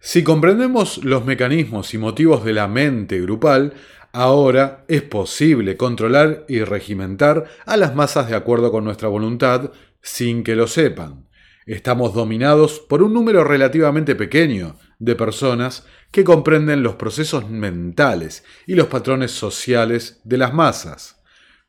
Si 0.00 0.22
comprendemos 0.22 1.04
los 1.04 1.24
mecanismos 1.24 1.92
y 1.92 1.98
motivos 1.98 2.44
de 2.44 2.52
la 2.52 2.68
mente 2.68 3.20
grupal, 3.20 3.74
ahora 4.12 4.84
es 4.86 5.02
posible 5.02 5.76
controlar 5.76 6.44
y 6.48 6.62
regimentar 6.62 7.46
a 7.66 7.76
las 7.76 7.96
masas 7.96 8.28
de 8.28 8.36
acuerdo 8.36 8.70
con 8.70 8.84
nuestra 8.84 9.08
voluntad 9.08 9.72
sin 10.00 10.44
que 10.44 10.54
lo 10.54 10.68
sepan. 10.68 11.26
Estamos 11.66 12.14
dominados 12.14 12.78
por 12.78 13.02
un 13.02 13.12
número 13.12 13.42
relativamente 13.42 14.14
pequeño 14.14 14.76
de 15.00 15.16
personas 15.16 15.84
que 16.12 16.24
comprenden 16.24 16.82
los 16.82 16.94
procesos 16.94 17.50
mentales 17.50 18.44
y 18.66 18.76
los 18.76 18.86
patrones 18.86 19.32
sociales 19.32 20.20
de 20.22 20.38
las 20.38 20.54
masas. 20.54 21.20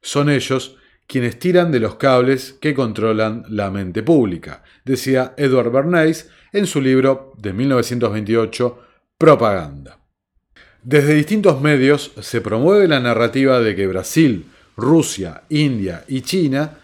Son 0.02 0.30
ellos 0.30 0.77
quienes 1.07 1.39
tiran 1.39 1.71
de 1.71 1.80
los 1.80 1.96
cables 1.96 2.54
que 2.61 2.75
controlan 2.75 3.43
la 3.50 3.71
mente 3.71 4.04
pública, 4.04 4.64
decía 4.86 5.34
Edward 5.36 5.71
Bernays 5.71 6.30
en 6.52 6.66
su 6.66 6.81
libro 6.81 7.34
de 7.38 7.54
1928, 7.54 8.79
Propaganda. 9.18 9.97
Desde 10.82 11.14
distintos 11.14 11.61
medios 11.61 12.11
se 12.21 12.41
promueve 12.41 12.87
la 12.87 13.00
narrativa 13.00 13.60
de 13.60 13.75
que 13.75 13.87
Brasil, 13.87 14.46
Rusia, 14.77 15.43
India 15.50 16.05
y 16.07 16.21
China, 16.21 16.77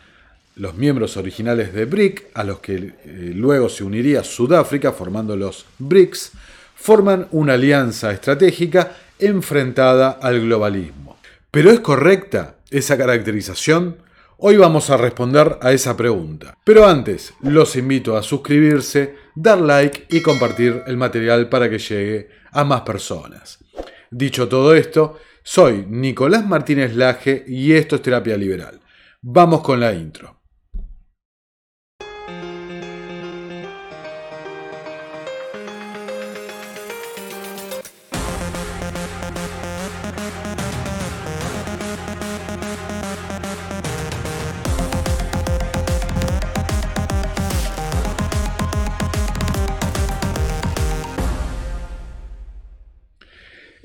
los 0.55 0.75
miembros 0.75 1.17
originales 1.17 1.73
de 1.73 1.85
BRIC, 1.85 2.27
a 2.33 2.43
los 2.43 2.59
que 2.59 2.75
eh, 2.75 2.93
luego 3.33 3.69
se 3.69 3.83
uniría 3.83 4.23
Sudáfrica 4.23 4.91
formando 4.91 5.35
los 5.35 5.65
BRICS, 5.79 6.31
forman 6.75 7.27
una 7.31 7.53
alianza 7.53 8.11
estratégica 8.11 8.91
enfrentada 9.17 10.11
al 10.21 10.41
globalismo. 10.41 11.17
¿Pero 11.51 11.71
es 11.71 11.79
correcta 11.79 12.57
esa 12.69 12.97
caracterización? 12.97 13.97
Hoy 14.37 14.57
vamos 14.57 14.89
a 14.89 14.97
responder 14.97 15.57
a 15.61 15.71
esa 15.71 15.95
pregunta. 15.95 16.57
Pero 16.65 16.85
antes, 16.85 17.33
los 17.41 17.77
invito 17.77 18.17
a 18.17 18.23
suscribirse, 18.23 19.15
dar 19.35 19.59
like 19.59 20.07
y 20.09 20.21
compartir 20.21 20.83
el 20.87 20.97
material 20.97 21.49
para 21.49 21.69
que 21.69 21.77
llegue 21.77 22.29
a 22.51 22.63
más 22.63 22.81
personas. 22.81 23.59
Dicho 24.09 24.47
todo 24.47 24.73
esto, 24.73 25.19
soy 25.43 25.85
Nicolás 25.87 26.45
Martínez 26.47 26.95
Laje 26.95 27.43
y 27.47 27.73
esto 27.73 27.97
es 27.97 28.01
Terapia 28.01 28.37
Liberal. 28.37 28.79
Vamos 29.21 29.61
con 29.61 29.79
la 29.79 29.93
intro. 29.93 30.34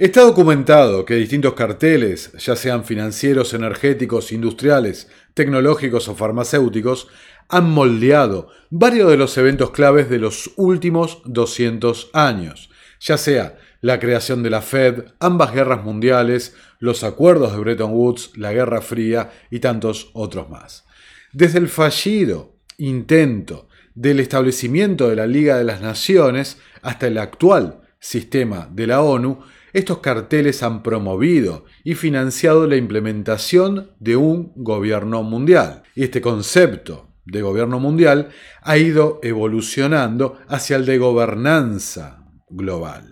Está 0.01 0.23
documentado 0.23 1.05
que 1.05 1.17
distintos 1.17 1.53
carteles, 1.53 2.33
ya 2.39 2.57
sean 2.57 2.87
financieros, 2.87 3.53
energéticos, 3.53 4.33
industriales, 4.33 5.11
tecnológicos 5.35 6.09
o 6.09 6.15
farmacéuticos, 6.15 7.09
han 7.51 7.69
moldeado 7.69 8.49
varios 8.71 9.11
de 9.11 9.19
los 9.19 9.37
eventos 9.37 9.73
claves 9.73 10.09
de 10.09 10.19
los 10.19 10.53
últimos 10.57 11.21
200 11.27 12.13
años, 12.15 12.71
ya 12.99 13.19
sea 13.19 13.59
la 13.83 14.01
creación 14.01 14.43
de 14.43 14.49
la 14.49 14.63
Fed, 14.63 15.05
ambas 15.19 15.53
guerras 15.53 15.85
mundiales, 15.85 16.57
los 16.79 17.05
acuerdos 17.05 17.53
de 17.53 17.59
Bretton 17.59 17.93
Woods, 17.93 18.31
la 18.37 18.55
Guerra 18.55 18.81
Fría 18.81 19.31
y 19.51 19.61
tantos 19.61 20.13
otros 20.15 20.49
más. 20.49 20.87
Desde 21.35 21.59
el 21.59 21.69
fallido 21.69 22.57
intento 22.79 23.69
del 23.95 24.21
establecimiento 24.21 25.11
de 25.11 25.17
la 25.17 25.27
Liga 25.27 25.59
de 25.59 25.65
las 25.65 25.83
Naciones 25.83 26.57
hasta 26.81 27.07
el 27.07 27.19
actual 27.19 27.83
sistema 27.99 28.67
de 28.73 28.87
la 28.87 29.03
ONU, 29.03 29.41
estos 29.73 29.99
carteles 29.99 30.63
han 30.63 30.83
promovido 30.83 31.65
y 31.85 31.95
financiado 31.95 32.67
la 32.67 32.77
implementación 32.77 33.93
de 33.99 34.17
un 34.17 34.53
gobierno 34.57 35.23
mundial. 35.23 35.83
Y 35.95 36.05
este 36.05 36.21
concepto 36.21 37.09
de 37.25 37.43
gobierno 37.43 37.79
mundial 37.79 38.31
ha 38.63 38.77
ido 38.79 39.21
evolucionando 39.23 40.39
hacia 40.49 40.77
el 40.77 40.87
de 40.87 40.99
gobernanza 40.99 42.25
global. 42.49 43.11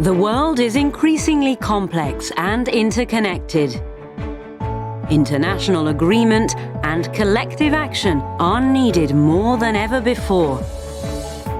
The 0.00 0.12
world 0.12 0.60
is 0.60 0.76
increasingly 0.76 1.56
complex 1.56 2.30
and 2.36 2.68
interconnected. 2.68 3.80
International 5.10 5.88
agreement 5.88 6.56
and 6.82 7.12
collective 7.12 7.74
action 7.74 8.20
are 8.40 8.60
needed 8.60 9.14
more 9.14 9.58
than 9.58 9.76
ever 9.76 10.00
before. 10.00 10.58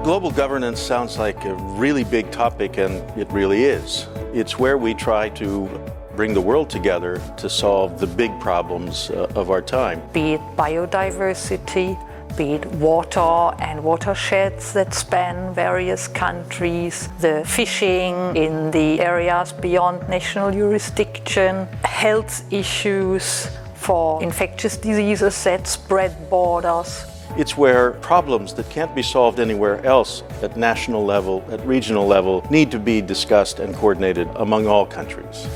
Global 0.03 0.31
governance 0.31 0.79
sounds 0.79 1.19
like 1.19 1.45
a 1.45 1.53
really 1.53 2.03
big 2.03 2.31
topic, 2.31 2.77
and 2.77 2.93
it 3.17 3.31
really 3.31 3.65
is. 3.65 4.07
It's 4.33 4.57
where 4.57 4.77
we 4.77 4.93
try 4.95 5.29
to 5.29 5.69
bring 6.15 6.33
the 6.33 6.41
world 6.41 6.69
together 6.69 7.21
to 7.37 7.49
solve 7.49 7.99
the 7.99 8.07
big 8.07 8.31
problems 8.39 9.11
uh, 9.11 9.27
of 9.35 9.51
our 9.51 9.61
time. 9.61 10.01
Be 10.11 10.33
it 10.33 10.41
biodiversity, 10.55 11.99
be 12.37 12.53
it 12.53 12.65
water 12.75 13.55
and 13.59 13.83
watersheds 13.83 14.73
that 14.73 14.93
span 14.93 15.53
various 15.53 16.07
countries, 16.07 17.09
the 17.19 17.43
fishing 17.45 18.35
in 18.35 18.71
the 18.71 18.99
areas 18.99 19.53
beyond 19.53 20.07
national 20.09 20.51
jurisdiction, 20.51 21.67
health 21.83 22.43
issues 22.51 23.47
for 23.75 24.21
infectious 24.21 24.77
diseases 24.77 25.43
that 25.43 25.67
spread 25.67 26.29
borders. 26.29 27.05
It's 27.37 27.57
where 27.57 27.91
problems 27.91 28.53
that 28.53 28.69
can't 28.69 28.93
be 28.95 29.03
solved 29.03 29.39
anywhere 29.39 29.85
else 29.85 30.23
at 30.41 30.57
national 30.57 31.05
level, 31.05 31.43
at 31.49 31.65
regional 31.65 32.07
level, 32.07 32.45
need 32.49 32.71
to 32.71 32.79
be 32.79 33.01
discussed 33.01 33.59
and 33.59 33.75
coordinated 33.75 34.27
among 34.35 34.67
all 34.67 34.85
countries. 34.85 35.47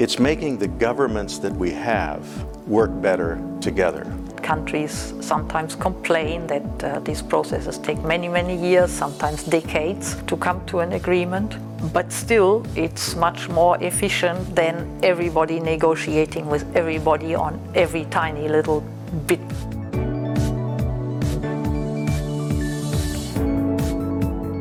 It's 0.00 0.18
making 0.18 0.56
the 0.56 0.66
governments 0.66 1.36
that 1.40 1.52
we 1.52 1.72
have 1.72 2.24
work 2.66 2.90
better 3.02 3.38
together. 3.60 4.10
Countries 4.42 5.12
sometimes 5.20 5.74
complain 5.74 6.46
that 6.46 6.82
uh, 6.82 7.00
these 7.00 7.20
processes 7.20 7.76
take 7.76 8.02
many, 8.02 8.26
many 8.26 8.56
years, 8.56 8.90
sometimes 8.90 9.44
decades, 9.44 10.16
to 10.22 10.38
come 10.38 10.64
to 10.68 10.78
an 10.78 10.94
agreement. 10.94 11.54
But 11.92 12.10
still, 12.10 12.64
it's 12.74 13.14
much 13.14 13.50
more 13.50 13.76
efficient 13.82 14.56
than 14.56 14.88
everybody 15.02 15.60
negotiating 15.60 16.46
with 16.46 16.64
everybody 16.74 17.34
on 17.34 17.60
every 17.74 18.06
tiny 18.06 18.48
little 18.48 18.80
bit. 19.26 19.40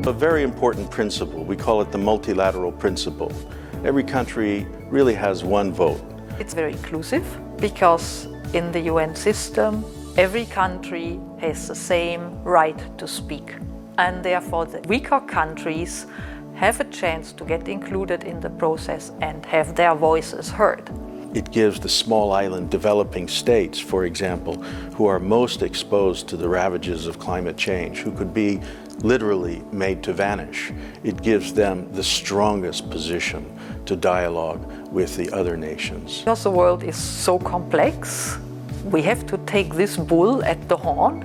A 0.06 0.12
very 0.12 0.44
important 0.44 0.92
principle, 0.92 1.46
we 1.46 1.56
call 1.56 1.80
it 1.82 1.94
the 1.94 1.98
multilateral 1.98 2.74
principle. 2.74 3.32
Every 3.86 4.04
country 4.04 4.68
really 4.90 5.14
has 5.14 5.46
one 5.46 5.72
vote. 5.72 6.02
It's 6.38 6.54
very 6.54 6.74
inclusive 6.74 7.26
because 7.62 8.28
in 8.54 8.74
the 8.74 8.82
UN 8.82 9.16
system, 9.16 9.86
every 10.18 10.46
country 10.46 11.18
has 11.40 11.70
the 11.70 11.76
same 11.76 12.44
right 12.44 12.78
to 12.98 13.08
speak. 13.08 13.56
And 13.98 14.22
therefore, 14.22 14.66
the 14.66 14.82
weaker 14.90 15.22
countries 15.22 16.08
have 16.56 16.82
a 16.82 16.84
chance 16.86 17.32
to 17.32 17.46
get 17.46 17.70
included 17.70 18.26
in 18.26 18.42
the 18.42 18.50
process 18.50 19.14
and 19.22 19.46
have 19.46 19.76
their 19.76 19.96
voices 19.96 20.50
heard. 20.50 20.90
It 21.34 21.52
gives 21.52 21.80
the 21.80 21.90
small 21.90 22.34
island 22.34 22.70
developing 22.70 23.30
states, 23.30 23.80
for 23.80 24.04
example, 24.04 24.62
who 24.96 25.06
are 25.06 25.20
most 25.20 25.62
exposed 25.62 26.28
to 26.30 26.38
the 26.38 26.50
ravages 26.50 27.08
of 27.08 27.18
climate 27.18 27.56
change, 27.56 28.00
who 28.00 28.12
could 28.12 28.34
be 28.34 28.60
literally 29.04 29.64
made 29.72 30.04
to 30.04 30.12
vanish. 30.12 30.74
It 31.04 31.22
gives 31.22 31.54
them 31.54 31.94
the 31.94 32.04
strongest 32.04 32.90
position 32.90 33.46
to 33.90 33.96
dialogue 33.96 34.62
with 34.92 35.18
the 35.18 35.28
other 35.32 35.58
nations. 35.58 36.20
Because 36.20 36.44
the 36.44 36.52
world 36.52 36.84
is 36.84 36.96
so 36.96 37.40
complex, 37.40 38.38
we 38.86 39.02
have 39.02 39.26
to 39.26 39.38
take 39.46 39.74
this 39.74 39.98
bull 39.98 40.44
at 40.46 40.60
the 40.70 40.78
horn 40.78 41.24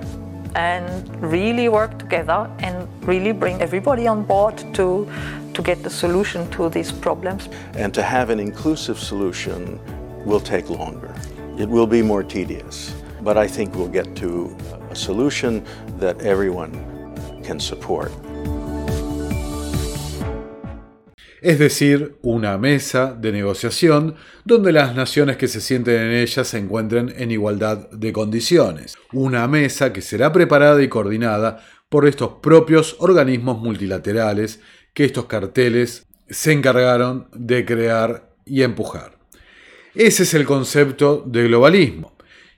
and 0.55 0.89
really 1.21 1.69
work 1.69 1.99
together 1.99 2.49
and 2.59 2.75
really 3.07 3.33
bring 3.33 3.61
everybody 3.61 4.07
on 4.07 4.23
board 4.23 4.57
to, 4.73 5.07
to 5.53 5.61
get 5.61 5.83
the 5.83 5.89
solution 5.89 6.49
to 6.49 6.69
these 6.69 6.91
problems. 6.91 7.49
And 7.75 7.93
to 7.93 8.01
have 8.01 8.31
an 8.31 8.39
inclusive 8.39 8.97
solution 8.97 9.79
will 10.25 10.39
take 10.39 10.67
longer. 10.69 11.13
It 11.59 11.69
will 11.69 11.87
be 11.87 12.01
more 12.01 12.23
tedious, 12.23 12.95
but 13.21 13.37
I 13.37 13.47
think 13.47 13.75
we'll 13.75 13.95
get 13.99 14.15
to 14.15 14.57
a 14.89 14.95
solution 14.95 15.63
that 15.99 16.19
everyone 16.21 16.73
can 17.43 17.59
support. 17.59 18.11
Es 21.45 21.59
decir, 21.59 22.17
una 22.23 22.57
mesa 22.57 23.13
de 23.13 23.31
negociación 23.31 24.15
donde 24.45 24.71
las 24.71 24.95
naciones 24.95 25.37
que 25.37 25.47
se 25.47 25.61
sienten 25.61 26.01
en 26.01 26.11
ella 26.13 26.43
se 26.43 26.57
encuentren 26.57 27.13
en 27.15 27.29
igualdad 27.29 27.87
de 27.91 28.11
condiciones. 28.11 28.97
Una 29.13 29.47
mesa 29.47 29.93
que 29.93 30.01
será 30.01 30.33
preparada 30.33 30.81
y 30.81 30.87
coordinada 30.87 31.63
por 31.87 32.07
estos 32.07 32.39
propios 32.41 32.95
organismos 32.97 33.59
multilaterales 33.59 34.59
que 34.95 35.05
estos 35.05 35.25
carteles 35.25 36.07
se 36.27 36.51
encargaron 36.51 37.27
de 37.35 37.63
crear 37.63 38.33
y 38.43 38.63
empujar. 38.63 39.19
Ese 39.93 40.23
es 40.23 40.33
el 40.33 40.45
concepto 40.45 41.23
de 41.27 41.43
globalismo. 41.43 42.17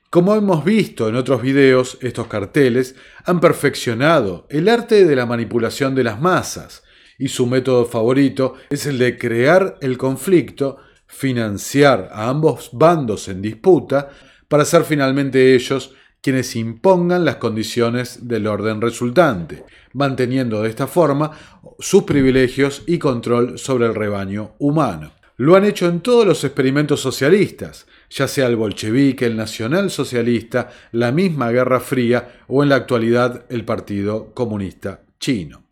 Como 0.09 0.33
hemos 0.33 0.63
visto 0.63 1.09
en 1.09 1.17
otros 1.17 1.41
videos, 1.41 1.97
estos 1.99 2.27
carteles 2.27 2.95
han 3.25 3.41
perfeccionado 3.41 4.47
el 4.49 4.69
arte 4.69 5.03
de 5.03 5.15
la 5.17 5.25
manipulación 5.25 5.93
de 5.93 6.05
las 6.05 6.21
masas 6.21 6.83
y 7.17 7.29
su 7.29 7.47
método 7.47 7.85
favorito 7.85 8.55
es 8.69 8.85
el 8.85 8.97
de 8.97 9.17
crear 9.17 9.77
el 9.81 9.97
conflicto, 9.97 10.77
financiar 11.07 12.09
a 12.11 12.29
ambos 12.29 12.69
bandos 12.73 13.27
en 13.27 13.41
disputa 13.41 14.09
para 14.47 14.65
ser 14.65 14.83
finalmente 14.83 15.55
ellos 15.55 15.93
quienes 16.21 16.55
impongan 16.55 17.25
las 17.25 17.37
condiciones 17.37 18.27
del 18.27 18.47
orden 18.47 18.81
resultante, 18.81 19.63
manteniendo 19.93 20.61
de 20.61 20.69
esta 20.69 20.87
forma 20.87 21.31
sus 21.79 22.03
privilegios 22.03 22.83
y 22.85 22.97
control 22.97 23.57
sobre 23.57 23.85
el 23.85 23.95
rebaño 23.95 24.55
humano. 24.59 25.13
Lo 25.37 25.55
han 25.55 25.65
hecho 25.65 25.87
en 25.87 26.01
todos 26.01 26.25
los 26.25 26.43
experimentos 26.43 26.99
socialistas, 26.99 27.85
ya 28.09 28.27
sea 28.27 28.47
el 28.47 28.55
bolchevique, 28.55 29.27
el 29.27 29.37
nacionalsocialista, 29.37 30.71
la 30.91 31.11
misma 31.11 31.51
Guerra 31.51 31.79
Fría 31.79 32.39
o 32.47 32.63
en 32.63 32.69
la 32.69 32.77
actualidad 32.77 33.45
el 33.49 33.63
Partido 33.63 34.33
Comunista 34.33 35.01
Chino. 35.19 35.65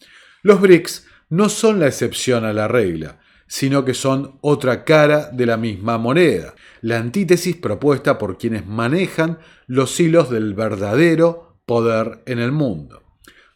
Los 0.44 0.62
BRICS 0.62 1.08
no 1.30 1.50
son 1.50 1.80
la 1.80 1.88
excepción 1.88 2.46
a 2.46 2.54
la 2.54 2.68
regla, 2.68 3.20
sino 3.48 3.86
que 3.86 3.94
son 3.94 4.38
otra 4.42 4.84
cara 4.84 5.30
de 5.32 5.46
la 5.46 5.58
misma 5.58 5.98
moneda, 5.98 6.56
la 6.82 6.98
antítesis 6.98 7.56
propuesta 7.56 8.18
por 8.18 8.38
quienes 8.38 8.66
manejan 8.66 9.40
los 9.68 10.00
hilos 10.00 10.30
del 10.30 10.54
verdadero 10.54 11.58
poder 11.66 12.22
en 12.26 12.40
el 12.40 12.52
mundo. 12.52 13.04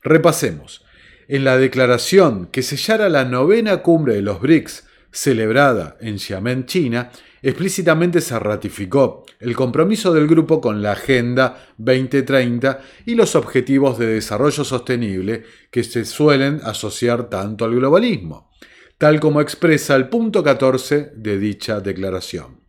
Repasemos. 0.03 0.85
En 1.27 1.43
la 1.43 1.57
declaración 1.57 2.47
que 2.47 2.63
sellara 2.63 3.07
la 3.07 3.23
novena 3.23 3.83
cumbre 3.83 4.15
de 4.15 4.23
los 4.23 4.41
BRICS, 4.41 4.87
celebrada 5.11 5.97
en 6.01 6.19
Xiamen, 6.19 6.65
China, 6.65 7.11
explícitamente 7.41 8.21
se 8.21 8.37
ratificó 8.37 9.25
el 9.39 9.55
compromiso 9.55 10.13
del 10.13 10.27
grupo 10.27 10.59
con 10.59 10.81
la 10.81 10.91
Agenda 10.91 11.67
2030 11.77 12.81
y 13.05 13.15
los 13.15 13.35
objetivos 13.35 13.97
de 13.97 14.07
desarrollo 14.07 14.63
sostenible 14.63 15.43
que 15.71 15.83
se 15.83 16.05
suelen 16.05 16.59
asociar 16.63 17.29
tanto 17.29 17.65
al 17.65 17.75
globalismo, 17.75 18.51
tal 18.97 19.19
como 19.19 19.41
expresa 19.41 19.95
el 19.95 20.09
punto 20.09 20.43
14 20.43 21.13
de 21.15 21.39
dicha 21.39 21.79
declaración. 21.79 22.59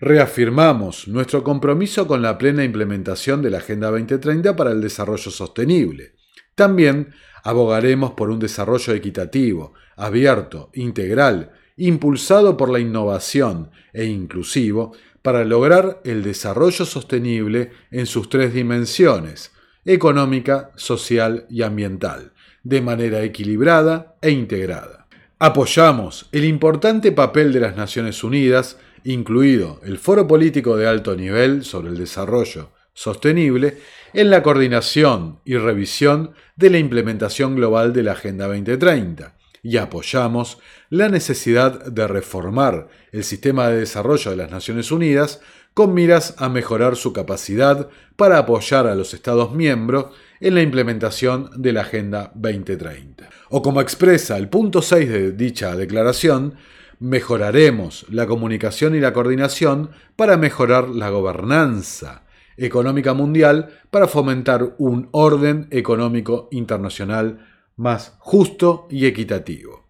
Reafirmamos 0.00 1.08
nuestro 1.08 1.44
compromiso 1.44 2.06
con 2.06 2.20
la 2.20 2.36
plena 2.36 2.64
implementación 2.64 3.40
de 3.40 3.50
la 3.50 3.58
Agenda 3.58 3.90
2030 3.90 4.56
para 4.56 4.72
el 4.72 4.80
desarrollo 4.80 5.30
sostenible. 5.30 6.13
También 6.54 7.12
abogaremos 7.42 8.12
por 8.12 8.30
un 8.30 8.38
desarrollo 8.38 8.94
equitativo, 8.94 9.74
abierto, 9.96 10.70
integral, 10.74 11.52
impulsado 11.76 12.56
por 12.56 12.70
la 12.70 12.80
innovación 12.80 13.70
e 13.92 14.04
inclusivo 14.04 14.92
para 15.22 15.44
lograr 15.44 16.00
el 16.04 16.22
desarrollo 16.22 16.84
sostenible 16.84 17.70
en 17.90 18.06
sus 18.06 18.28
tres 18.28 18.54
dimensiones, 18.54 19.52
económica, 19.84 20.70
social 20.76 21.46
y 21.48 21.62
ambiental, 21.62 22.32
de 22.62 22.80
manera 22.80 23.22
equilibrada 23.22 24.16
e 24.20 24.30
integrada. 24.30 25.06
Apoyamos 25.38 26.28
el 26.32 26.44
importante 26.44 27.12
papel 27.12 27.52
de 27.52 27.60
las 27.60 27.76
Naciones 27.76 28.22
Unidas, 28.22 28.78
incluido 29.02 29.80
el 29.82 29.98
Foro 29.98 30.26
Político 30.26 30.76
de 30.76 30.86
Alto 30.86 31.16
Nivel 31.16 31.64
sobre 31.64 31.90
el 31.90 31.98
Desarrollo 31.98 32.73
Sostenible, 32.94 33.78
en 34.12 34.30
la 34.30 34.42
coordinación 34.44 35.40
y 35.44 35.56
revisión 35.56 36.30
de 36.54 36.70
la 36.70 36.78
implementación 36.78 37.56
global 37.56 37.92
de 37.92 38.04
la 38.04 38.12
Agenda 38.12 38.46
2030, 38.46 39.34
y 39.64 39.78
apoyamos 39.78 40.58
la 40.90 41.08
necesidad 41.08 41.86
de 41.86 42.06
reformar 42.06 42.86
el 43.10 43.24
sistema 43.24 43.68
de 43.68 43.80
desarrollo 43.80 44.30
de 44.30 44.36
las 44.36 44.50
Naciones 44.50 44.92
Unidas 44.92 45.40
con 45.74 45.92
miras 45.92 46.36
a 46.38 46.48
mejorar 46.48 46.94
su 46.94 47.12
capacidad 47.12 47.88
para 48.14 48.38
apoyar 48.38 48.86
a 48.86 48.94
los 48.94 49.12
Estados 49.12 49.52
miembros 49.52 50.06
en 50.40 50.54
la 50.54 50.62
implementación 50.62 51.50
de 51.56 51.72
la 51.72 51.80
Agenda 51.80 52.30
2030. 52.36 53.28
O 53.50 53.60
como 53.60 53.80
expresa 53.80 54.36
el 54.36 54.48
punto 54.48 54.82
6 54.82 55.08
de 55.08 55.32
dicha 55.32 55.74
declaración, 55.74 56.54
mejoraremos 57.00 58.06
la 58.10 58.26
comunicación 58.26 58.94
y 58.94 59.00
la 59.00 59.12
coordinación 59.12 59.90
para 60.14 60.36
mejorar 60.36 60.88
la 60.90 61.08
gobernanza 61.08 62.23
económica 62.56 63.14
mundial 63.14 63.70
para 63.90 64.08
fomentar 64.08 64.74
un 64.78 65.08
orden 65.12 65.68
económico 65.70 66.48
internacional 66.50 67.46
más 67.76 68.16
justo 68.18 68.86
y 68.90 69.06
equitativo. 69.06 69.84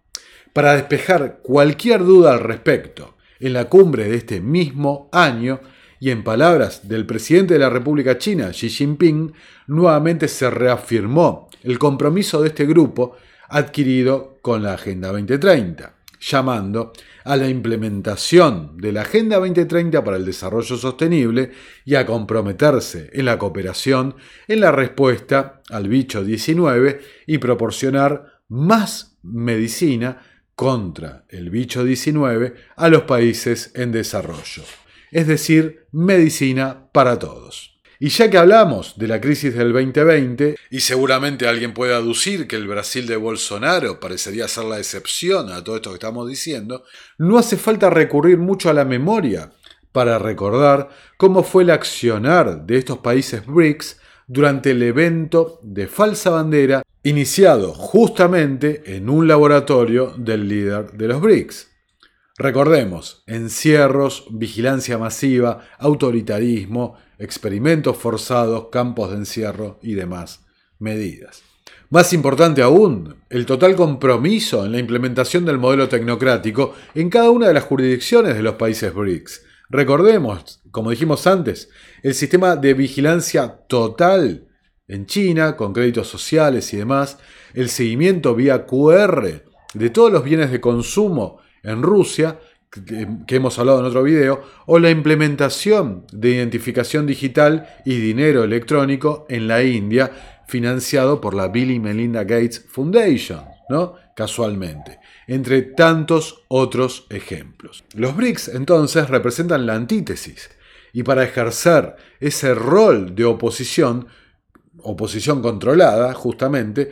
Para 0.53 0.73
despejar 0.73 1.39
cualquier 1.41 2.03
duda 2.03 2.33
al 2.33 2.39
respecto, 2.39 3.15
en 3.39 3.53
la 3.53 3.65
cumbre 3.65 4.09
de 4.09 4.15
este 4.15 4.41
mismo 4.41 5.09
año, 5.11 5.59
y 5.99 6.11
en 6.11 6.23
palabras 6.23 6.87
del 6.87 7.05
presidente 7.05 7.55
de 7.55 7.59
la 7.59 7.69
República 7.69 8.17
China, 8.17 8.51
Xi 8.51 8.69
Jinping, 8.69 9.33
nuevamente 9.67 10.27
se 10.27 10.49
reafirmó 10.49 11.49
el 11.63 11.79
compromiso 11.79 12.41
de 12.41 12.49
este 12.49 12.65
grupo 12.65 13.15
adquirido 13.49 14.37
con 14.41 14.61
la 14.61 14.73
Agenda 14.73 15.11
2030, 15.11 15.94
llamando 16.25 16.91
a 17.23 17.35
la 17.35 17.47
implementación 17.47 18.77
de 18.77 18.91
la 18.91 19.01
Agenda 19.01 19.37
2030 19.37 20.03
para 20.03 20.17
el 20.17 20.25
Desarrollo 20.25 20.77
Sostenible 20.77 21.51
y 21.85 21.95
a 21.95 22.05
comprometerse 22.05 23.09
en 23.13 23.25
la 23.25 23.37
cooperación 23.37 24.15
en 24.47 24.59
la 24.61 24.71
respuesta 24.71 25.61
al 25.69 25.87
bicho 25.87 26.23
19 26.23 27.01
y 27.27 27.37
proporcionar 27.37 28.41
más 28.47 29.17
medicina 29.21 30.21
contra 30.55 31.25
el 31.29 31.49
bicho 31.49 31.83
19 31.83 32.55
a 32.75 32.89
los 32.89 33.03
países 33.03 33.71
en 33.75 33.91
desarrollo, 33.91 34.63
es 35.11 35.27
decir, 35.27 35.87
medicina 35.91 36.87
para 36.91 37.19
todos. 37.19 37.74
Y 37.99 38.09
ya 38.09 38.29
que 38.29 38.37
hablamos 38.37 38.97
de 38.97 39.07
la 39.07 39.21
crisis 39.21 39.55
del 39.55 39.71
2020, 39.71 40.57
y 40.69 40.79
seguramente 40.81 41.47
alguien 41.47 41.73
puede 41.73 41.93
aducir 41.93 42.47
que 42.47 42.55
el 42.55 42.67
Brasil 42.67 43.07
de 43.07 43.15
Bolsonaro 43.15 43.99
parecería 43.99 44.47
ser 44.47 44.65
la 44.65 44.77
excepción 44.77 45.51
a 45.51 45.63
todo 45.63 45.77
esto 45.77 45.91
que 45.91 45.95
estamos 45.95 46.27
diciendo, 46.27 46.83
no 47.17 47.37
hace 47.37 47.57
falta 47.57 47.89
recurrir 47.89 48.37
mucho 48.37 48.69
a 48.69 48.73
la 48.73 48.85
memoria 48.85 49.51
para 49.91 50.19
recordar 50.19 50.89
cómo 51.15 51.43
fue 51.43 51.63
el 51.63 51.69
accionar 51.69 52.65
de 52.65 52.77
estos 52.77 52.97
países 52.97 53.45
BRICS 53.45 53.97
durante 54.27 54.71
el 54.71 54.83
evento 54.83 55.59
de 55.63 55.87
falsa 55.87 56.31
bandera 56.31 56.83
iniciado 57.03 57.73
justamente 57.73 58.97
en 58.97 59.09
un 59.09 59.27
laboratorio 59.27 60.13
del 60.17 60.49
líder 60.49 60.91
de 60.91 61.07
los 61.07 61.21
BRICS. 61.21 61.69
Recordemos, 62.37 63.23
encierros, 63.27 64.25
vigilancia 64.29 64.97
masiva, 64.97 65.61
autoritarismo, 65.79 66.97
experimentos 67.19 67.97
forzados, 67.97 68.67
campos 68.71 69.11
de 69.11 69.17
encierro 69.17 69.79
y 69.81 69.93
demás 69.93 70.41
medidas. 70.79 71.43
Más 71.89 72.13
importante 72.13 72.61
aún, 72.61 73.15
el 73.29 73.45
total 73.45 73.75
compromiso 73.75 74.65
en 74.65 74.71
la 74.71 74.79
implementación 74.79 75.45
del 75.45 75.59
modelo 75.59 75.87
tecnocrático 75.87 76.73
en 76.95 77.09
cada 77.09 77.29
una 77.29 77.47
de 77.47 77.53
las 77.53 77.63
jurisdicciones 77.63 78.35
de 78.35 78.41
los 78.41 78.55
países 78.55 78.93
BRICS. 78.93 79.43
Recordemos, 79.69 80.61
como 80.71 80.89
dijimos 80.89 81.25
antes, 81.27 81.69
el 82.03 82.13
sistema 82.13 82.55
de 82.55 82.73
vigilancia 82.73 83.59
total 83.67 84.47
en 84.87 85.05
China, 85.05 85.55
con 85.55 85.73
créditos 85.73 86.07
sociales 86.07 86.73
y 86.73 86.77
demás, 86.77 87.17
el 87.53 87.69
seguimiento 87.69 88.35
vía 88.35 88.65
QR 88.65 89.43
de 89.73 89.89
todos 89.89 90.11
los 90.11 90.23
bienes 90.23 90.51
de 90.51 90.61
consumo 90.61 91.39
en 91.63 91.81
Rusia 91.81 92.39
que 93.27 93.35
hemos 93.35 93.57
hablado 93.59 93.79
en 93.79 93.85
otro 93.85 94.03
video, 94.03 94.43
o 94.65 94.79
la 94.79 94.89
implementación 94.89 96.05
de 96.11 96.31
identificación 96.31 97.05
digital 97.05 97.67
y 97.85 97.97
dinero 97.97 98.43
electrónico 98.43 99.25
en 99.29 99.47
la 99.47 99.63
India, 99.63 100.11
financiado 100.47 101.21
por 101.21 101.33
la 101.33 101.47
Bill 101.47 101.71
y 101.71 101.79
Melinda 101.79 102.23
Gates 102.23 102.65
Foundation, 102.67 103.45
¿no? 103.69 103.95
Casualmente, 104.15 104.99
entre 105.27 105.61
tantos 105.61 106.43
otros 106.47 107.07
ejemplos. 107.09 107.83
Los 107.93 108.15
BRICS 108.15 108.49
entonces 108.49 109.09
representan 109.09 109.65
la 109.65 109.75
antítesis, 109.75 110.49
y 110.93 111.03
para 111.03 111.23
ejercer 111.23 111.95
ese 112.19 112.55
rol 112.55 113.15
de 113.15 113.25
oposición, 113.25 114.07
oposición 114.81 115.41
controlada 115.41 116.13
justamente, 116.13 116.91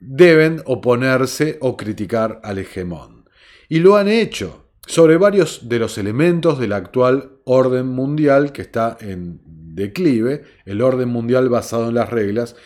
deben 0.00 0.62
oponerse 0.64 1.58
o 1.60 1.76
criticar 1.76 2.40
al 2.42 2.58
hegemón. 2.58 3.28
Y 3.68 3.78
lo 3.78 3.96
han 3.96 4.08
hecho 4.08 4.65
sobre 4.86 5.16
varios 5.16 5.68
de 5.68 5.78
los 5.78 5.98
elementos 5.98 6.58
del 6.58 6.72
actual 6.72 7.32
orden 7.44 7.86
mundial 7.88 8.52
que 8.52 8.62
está 8.62 8.96
en 9.00 9.40
declive, 9.44 10.44
el 10.64 10.80
orden 10.80 11.08
mundial 11.08 11.48
basado 11.48 11.88
en 11.88 11.94
las 11.96 12.08
reglas, 12.08 12.56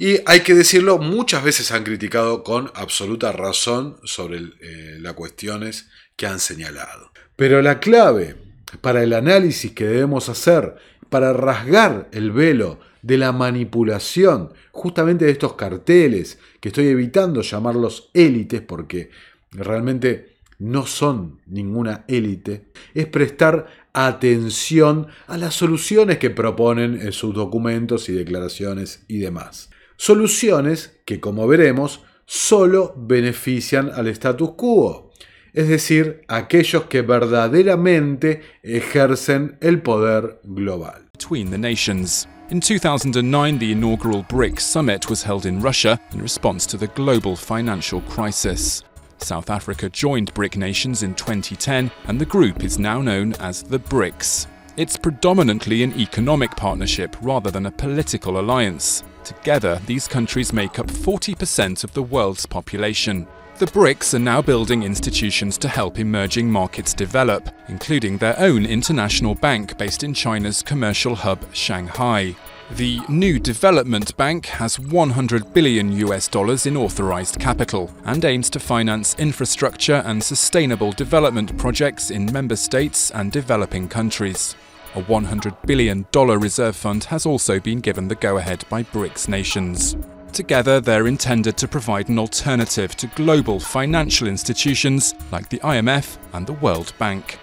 y 0.00 0.20
hay 0.26 0.40
que 0.40 0.54
decirlo, 0.54 0.98
muchas 0.98 1.42
veces 1.42 1.72
han 1.72 1.82
criticado 1.82 2.44
con 2.44 2.70
absoluta 2.74 3.32
razón 3.32 3.98
sobre 4.04 4.38
eh, 4.60 4.96
las 5.00 5.14
cuestiones 5.14 5.88
que 6.16 6.26
han 6.26 6.38
señalado. 6.38 7.10
Pero 7.34 7.62
la 7.62 7.80
clave 7.80 8.36
para 8.80 9.02
el 9.02 9.12
análisis 9.12 9.72
que 9.72 9.86
debemos 9.86 10.28
hacer, 10.28 10.76
para 11.08 11.32
rasgar 11.32 12.08
el 12.12 12.30
velo 12.30 12.78
de 13.02 13.18
la 13.18 13.32
manipulación 13.32 14.52
justamente 14.70 15.24
de 15.24 15.32
estos 15.32 15.54
carteles, 15.54 16.38
que 16.60 16.68
estoy 16.68 16.88
evitando 16.88 17.42
llamarlos 17.42 18.10
élites 18.14 18.60
porque 18.60 19.10
realmente 19.50 20.37
no 20.58 20.86
son 20.86 21.40
ninguna 21.46 22.04
élite, 22.08 22.66
es 22.94 23.06
prestar 23.06 23.66
atención 23.92 25.06
a 25.26 25.36
las 25.38 25.54
soluciones 25.54 26.18
que 26.18 26.30
proponen 26.30 27.00
en 27.00 27.12
sus 27.12 27.34
documentos 27.34 28.08
y 28.08 28.12
declaraciones 28.12 29.04
y 29.08 29.18
demás. 29.18 29.70
Soluciones 29.96 31.00
que, 31.04 31.20
como 31.20 31.46
veremos, 31.46 32.02
solo 32.26 32.94
benefician 32.96 33.90
al 33.94 34.06
status 34.08 34.52
quo, 34.52 35.12
es 35.52 35.68
decir, 35.68 36.22
aquellos 36.28 36.84
que 36.84 37.02
verdaderamente 37.02 38.42
ejercen 38.62 39.56
el 39.60 39.82
poder 39.82 40.40
global. 40.44 41.08
Between 41.12 41.50
the 41.50 41.58
nations. 41.58 42.28
In 42.50 42.60
2009, 42.60 43.58
the 43.58 43.72
inaugural 43.72 44.24
BRICS 44.28 44.60
summit 44.60 45.10
was 45.10 45.22
held 45.22 45.44
in 45.46 45.60
Russia 45.60 46.00
in 46.12 46.22
response 46.22 46.64
to 46.66 46.78
the 46.78 46.86
global 46.94 47.36
financial 47.36 48.00
crisis. 48.02 48.84
South 49.22 49.50
Africa 49.50 49.88
joined 49.88 50.32
BRIC 50.34 50.56
nations 50.56 51.02
in 51.02 51.14
2010, 51.14 51.90
and 52.06 52.20
the 52.20 52.26
group 52.26 52.64
is 52.64 52.78
now 52.78 53.00
known 53.00 53.34
as 53.34 53.62
the 53.62 53.78
BRICS. 53.78 54.46
It's 54.76 54.96
predominantly 54.96 55.82
an 55.82 55.98
economic 55.98 56.52
partnership 56.52 57.16
rather 57.20 57.50
than 57.50 57.66
a 57.66 57.70
political 57.70 58.38
alliance. 58.38 59.02
Together, 59.24 59.80
these 59.86 60.06
countries 60.06 60.52
make 60.52 60.78
up 60.78 60.86
40% 60.86 61.84
of 61.84 61.92
the 61.94 62.02
world's 62.02 62.46
population. 62.46 63.26
The 63.58 63.66
BRICS 63.66 64.14
are 64.14 64.20
now 64.20 64.40
building 64.40 64.84
institutions 64.84 65.58
to 65.58 65.68
help 65.68 65.98
emerging 65.98 66.48
markets 66.48 66.94
develop, 66.94 67.50
including 67.68 68.18
their 68.18 68.38
own 68.38 68.64
international 68.64 69.34
bank 69.34 69.76
based 69.76 70.04
in 70.04 70.14
China's 70.14 70.62
commercial 70.62 71.16
hub, 71.16 71.44
Shanghai. 71.52 72.36
The 72.72 73.00
New 73.08 73.38
Development 73.38 74.14
Bank 74.18 74.44
has 74.44 74.78
100 74.78 75.54
billion 75.54 75.90
US 75.92 76.28
dollars 76.28 76.66
in 76.66 76.76
authorized 76.76 77.40
capital 77.40 77.90
and 78.04 78.22
aims 78.26 78.50
to 78.50 78.60
finance 78.60 79.16
infrastructure 79.18 80.02
and 80.04 80.22
sustainable 80.22 80.92
development 80.92 81.56
projects 81.56 82.10
in 82.10 82.30
member 82.30 82.56
states 82.56 83.10
and 83.10 83.32
developing 83.32 83.88
countries. 83.88 84.54
A 84.96 85.02
$100 85.02 85.56
billion 85.66 86.06
reserve 86.12 86.76
fund 86.76 87.04
has 87.04 87.24
also 87.24 87.58
been 87.58 87.80
given 87.80 88.06
the 88.06 88.14
go 88.14 88.36
ahead 88.36 88.62
by 88.68 88.82
BRICS 88.82 89.28
nations. 89.28 89.96
Together, 90.34 90.78
they're 90.78 91.06
intended 91.06 91.56
to 91.56 91.66
provide 91.66 92.10
an 92.10 92.18
alternative 92.18 92.94
to 92.96 93.06
global 93.16 93.58
financial 93.58 94.28
institutions 94.28 95.14
like 95.32 95.48
the 95.48 95.58
IMF 95.60 96.18
and 96.34 96.46
the 96.46 96.52
World 96.52 96.92
Bank. 96.98 97.38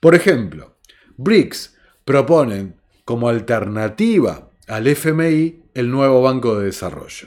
Por 0.00 0.14
ejemplo, 0.14 0.76
BRICS 1.18 1.70
proponen 2.04 2.79
como 3.10 3.28
alternativa 3.28 4.52
al 4.68 4.86
FMI 4.86 5.64
el 5.74 5.90
nuevo 5.90 6.22
Banco 6.22 6.56
de 6.56 6.66
Desarrollo. 6.66 7.26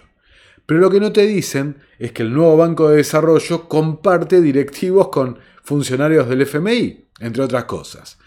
Pero 0.66 0.80
lo 0.80 0.90
que 0.90 1.02
no 1.02 1.12
te 1.12 1.28
dicen 1.28 1.76
es 2.00 2.14
que 2.14 2.24
el 2.24 2.34
nuevo 2.34 2.56
Banco 2.56 2.88
de 2.88 2.96
Desarrollo 2.96 3.68
comparte 3.68 4.40
directivos 4.40 5.10
con 5.10 5.40
funcionarios 5.62 6.30
del 6.30 6.44
FMI, 6.44 7.10
entre 7.20 7.44
otras 7.44 7.66
cosas. 7.66 8.18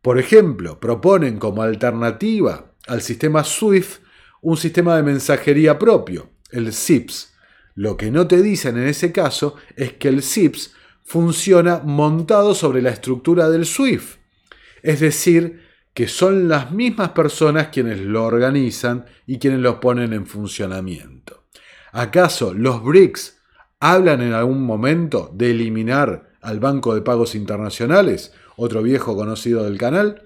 Por 0.00 0.18
ejemplo, 0.18 0.80
proponen 0.80 1.38
como 1.38 1.60
alternativa 1.60 2.72
al 2.86 3.02
sistema 3.02 3.44
SWIFT 3.44 4.00
un 4.40 4.56
sistema 4.56 4.96
de 4.96 5.02
mensajería 5.02 5.78
propio, 5.78 6.30
el 6.50 6.72
SIPS. 6.72 7.34
Lo 7.74 7.98
que 7.98 8.10
no 8.10 8.26
te 8.26 8.40
dicen 8.40 8.78
en 8.78 8.88
ese 8.88 9.12
caso 9.12 9.56
es 9.76 9.92
que 9.92 10.08
el 10.08 10.22
SIPS 10.22 10.72
funciona 11.04 11.82
montado 11.84 12.54
sobre 12.54 12.80
la 12.80 12.88
estructura 12.88 13.50
del 13.50 13.66
SWIFT. 13.66 14.18
Es 14.82 15.00
decir, 15.00 15.71
que 15.94 16.08
son 16.08 16.48
las 16.48 16.72
mismas 16.72 17.10
personas 17.10 17.68
quienes 17.68 18.00
lo 18.00 18.24
organizan 18.24 19.04
y 19.26 19.38
quienes 19.38 19.60
lo 19.60 19.80
ponen 19.80 20.12
en 20.12 20.26
funcionamiento. 20.26 21.44
¿Acaso 21.92 22.54
los 22.54 22.82
BRICS 22.82 23.38
hablan 23.80 24.22
en 24.22 24.32
algún 24.32 24.62
momento 24.62 25.30
de 25.34 25.50
eliminar 25.50 26.30
al 26.40 26.60
Banco 26.60 26.94
de 26.94 27.02
Pagos 27.02 27.34
Internacionales, 27.34 28.32
otro 28.56 28.82
viejo 28.82 29.16
conocido 29.16 29.64
del 29.64 29.78
canal? 29.78 30.22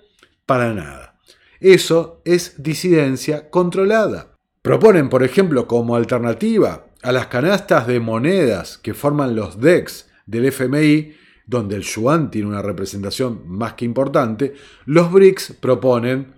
Para 0.46 0.72
nada. 0.72 1.18
Eso 1.58 2.22
es 2.24 2.62
disidencia 2.62 3.50
controlada. 3.50 4.34
Proponen, 4.62 5.08
por 5.08 5.24
ejemplo, 5.24 5.66
como 5.66 5.96
alternativa 5.96 6.86
a 7.02 7.12
las 7.12 7.26
canastas 7.26 7.86
de 7.86 8.00
monedas 8.00 8.78
que 8.78 8.94
forman 8.94 9.34
los 9.34 9.60
DEX 9.60 10.10
del 10.26 10.46
FMI, 10.46 11.14
donde 11.46 11.76
el 11.76 11.82
yuan 11.82 12.30
tiene 12.30 12.48
una 12.48 12.62
representación 12.62 13.42
más 13.46 13.74
que 13.74 13.84
importante, 13.84 14.54
los 14.84 15.10
BRICS 15.12 15.54
proponen 15.60 16.34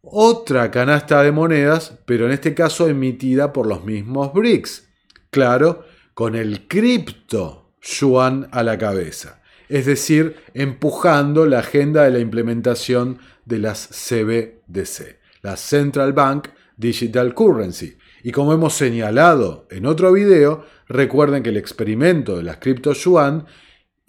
otra 0.00 0.70
canasta 0.70 1.22
de 1.22 1.32
monedas, 1.32 1.98
pero 2.06 2.26
en 2.26 2.32
este 2.32 2.54
caso 2.54 2.88
emitida 2.88 3.52
por 3.52 3.66
los 3.66 3.84
mismos 3.84 4.32
BRICS. 4.32 4.88
Claro, 5.30 5.84
con 6.14 6.34
el 6.34 6.66
cripto 6.66 7.74
yuan 7.82 8.48
a 8.50 8.62
la 8.62 8.78
cabeza. 8.78 9.42
Es 9.68 9.84
decir, 9.84 10.36
empujando 10.54 11.44
la 11.44 11.58
agenda 11.58 12.04
de 12.04 12.10
la 12.10 12.18
implementación 12.20 13.18
de 13.44 13.58
las 13.58 13.86
CBDC, 13.88 15.18
la 15.42 15.56
Central 15.56 16.14
Bank 16.14 16.48
Digital 16.76 17.34
Currency. 17.34 17.98
Y 18.22 18.32
como 18.32 18.52
hemos 18.52 18.74
señalado 18.74 19.66
en 19.70 19.84
otro 19.84 20.12
video, 20.12 20.64
recuerden 20.88 21.42
que 21.42 21.50
el 21.50 21.58
experimento 21.58 22.38
de 22.38 22.44
las 22.44 22.56
cripto 22.56 22.92
yuan 22.94 23.46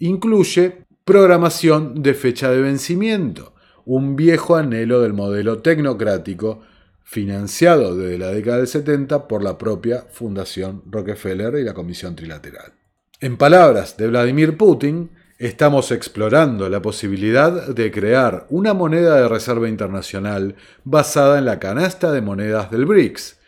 incluye 0.00 0.86
programación 1.04 2.02
de 2.02 2.14
fecha 2.14 2.50
de 2.50 2.60
vencimiento, 2.60 3.54
un 3.84 4.16
viejo 4.16 4.56
anhelo 4.56 5.00
del 5.00 5.12
modelo 5.12 5.58
tecnocrático 5.58 6.62
financiado 7.04 7.96
desde 7.96 8.18
la 8.18 8.28
década 8.28 8.58
del 8.58 8.66
70 8.66 9.28
por 9.28 9.42
la 9.42 9.58
propia 9.58 10.06
Fundación 10.10 10.82
Rockefeller 10.86 11.54
y 11.56 11.64
la 11.64 11.74
Comisión 11.74 12.16
Trilateral. 12.16 12.72
En 13.20 13.36
palabras 13.36 13.96
de 13.96 14.06
Vladimir 14.06 14.56
Putin, 14.56 15.10
estamos 15.38 15.90
explorando 15.90 16.68
la 16.68 16.80
posibilidad 16.80 17.68
de 17.68 17.90
crear 17.90 18.46
una 18.48 18.74
moneda 18.74 19.16
de 19.16 19.28
reserva 19.28 19.68
internacional 19.68 20.54
basada 20.84 21.38
en 21.38 21.44
la 21.44 21.58
canasta 21.58 22.12
de 22.12 22.22
monedas 22.22 22.70
del 22.70 22.86
BRICS. 22.86 23.38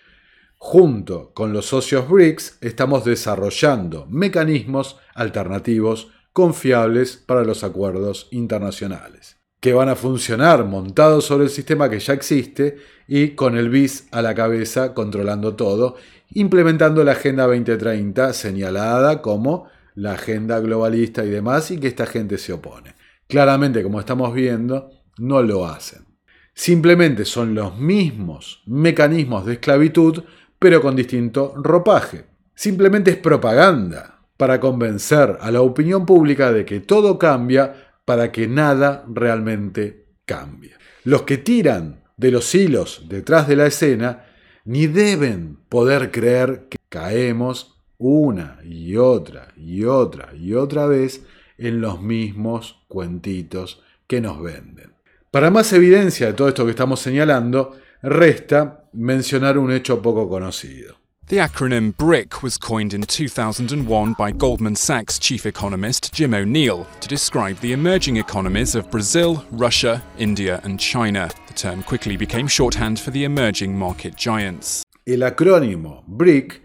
Junto 0.59 1.32
con 1.32 1.52
los 1.52 1.66
socios 1.66 2.09
BRICS 2.09 2.59
estamos 2.61 3.04
desarrollando 3.04 4.06
mecanismos 4.11 4.99
alternativos 5.14 6.12
confiables 6.32 7.16
para 7.16 7.44
los 7.44 7.64
acuerdos 7.64 8.28
internacionales, 8.30 9.38
que 9.60 9.72
van 9.72 9.88
a 9.88 9.96
funcionar 9.96 10.64
montados 10.64 11.24
sobre 11.26 11.44
el 11.44 11.50
sistema 11.50 11.88
que 11.88 12.00
ya 12.00 12.14
existe 12.14 12.78
y 13.06 13.30
con 13.30 13.56
el 13.56 13.68
BIS 13.68 14.08
a 14.10 14.22
la 14.22 14.34
cabeza 14.34 14.94
controlando 14.94 15.54
todo, 15.54 15.96
implementando 16.30 17.04
la 17.04 17.12
Agenda 17.12 17.46
2030 17.46 18.32
señalada 18.32 19.20
como 19.20 19.68
la 19.94 20.12
agenda 20.12 20.58
globalista 20.60 21.24
y 21.24 21.28
demás, 21.28 21.70
y 21.70 21.78
que 21.78 21.88
esta 21.88 22.06
gente 22.06 22.38
se 22.38 22.52
opone. 22.54 22.94
Claramente, 23.28 23.82
como 23.82 24.00
estamos 24.00 24.32
viendo, 24.32 24.90
no 25.18 25.42
lo 25.42 25.66
hacen. 25.66 26.06
Simplemente 26.54 27.24
son 27.24 27.54
los 27.54 27.78
mismos 27.78 28.62
mecanismos 28.66 29.46
de 29.46 29.54
esclavitud, 29.54 30.22
pero 30.58 30.80
con 30.80 30.96
distinto 30.96 31.54
ropaje. 31.56 32.24
Simplemente 32.54 33.10
es 33.10 33.16
propaganda 33.16 34.22
para 34.42 34.58
convencer 34.58 35.38
a 35.40 35.52
la 35.52 35.61
opinión 35.61 36.04
pública 36.04 36.50
de 36.50 36.64
que 36.64 36.80
todo 36.80 37.16
cambia 37.16 37.92
para 38.04 38.32
que 38.32 38.49
nada 38.49 39.04
realmente 39.06 40.06
cambie. 40.25 40.72
Los 41.04 41.22
que 41.22 41.38
tiran 41.38 42.02
de 42.16 42.32
los 42.32 42.52
hilos 42.52 43.04
detrás 43.08 43.46
de 43.46 43.54
la 43.54 43.66
escena 43.66 44.25
ni 44.64 44.88
deben 44.88 45.58
poder 45.68 46.11
creer 46.11 46.66
que 46.68 46.76
caemos 46.88 47.76
una 47.99 48.58
y 48.64 48.96
otra 48.96 49.46
y 49.56 49.84
otra 49.84 50.30
y 50.34 50.54
otra 50.54 50.87
vez 50.87 51.22
en 51.56 51.80
los 51.80 52.02
mismos 52.02 52.82
cuentitos 52.88 53.80
que 54.08 54.20
nos 54.20 54.42
venden. 54.42 54.94
Para 55.30 55.52
más 55.52 55.72
evidencia 55.72 56.26
de 56.26 56.32
todo 56.32 56.49
esto 56.49 56.64
que 56.64 56.72
estamos 56.72 56.99
señalando, 56.99 57.76
resta 58.02 58.88
mencionar 58.92 59.56
un 59.56 59.70
hecho 59.70 60.02
poco 60.02 60.28
conocido. 60.28 61.01
The 61.32 61.38
acronym 61.38 61.96
BRIC 61.96 62.42
was 62.42 62.58
coined 62.58 62.92
in 62.92 63.00
2001 63.04 64.12
by 64.18 64.32
Goldman 64.32 64.76
Sachs 64.76 65.18
chief 65.18 65.46
economist 65.46 66.12
Jim 66.12 66.34
O'Neill 66.34 66.86
to 67.00 67.08
describe 67.08 67.58
the 67.60 67.72
emerging 67.72 68.18
economies 68.18 68.74
of 68.74 68.90
Brazil, 68.90 69.42
Russia, 69.50 70.02
India, 70.18 70.60
and 70.62 70.78
China. 70.78 71.30
The 71.46 71.54
term 71.54 71.84
quickly 71.84 72.18
became 72.18 72.46
shorthand 72.46 73.00
for 73.00 73.12
the 73.12 73.24
emerging 73.24 73.78
market 73.78 74.14
giants. 74.14 74.84
El 75.06 75.22
acrónimo 75.22 76.04
BRIC 76.06 76.60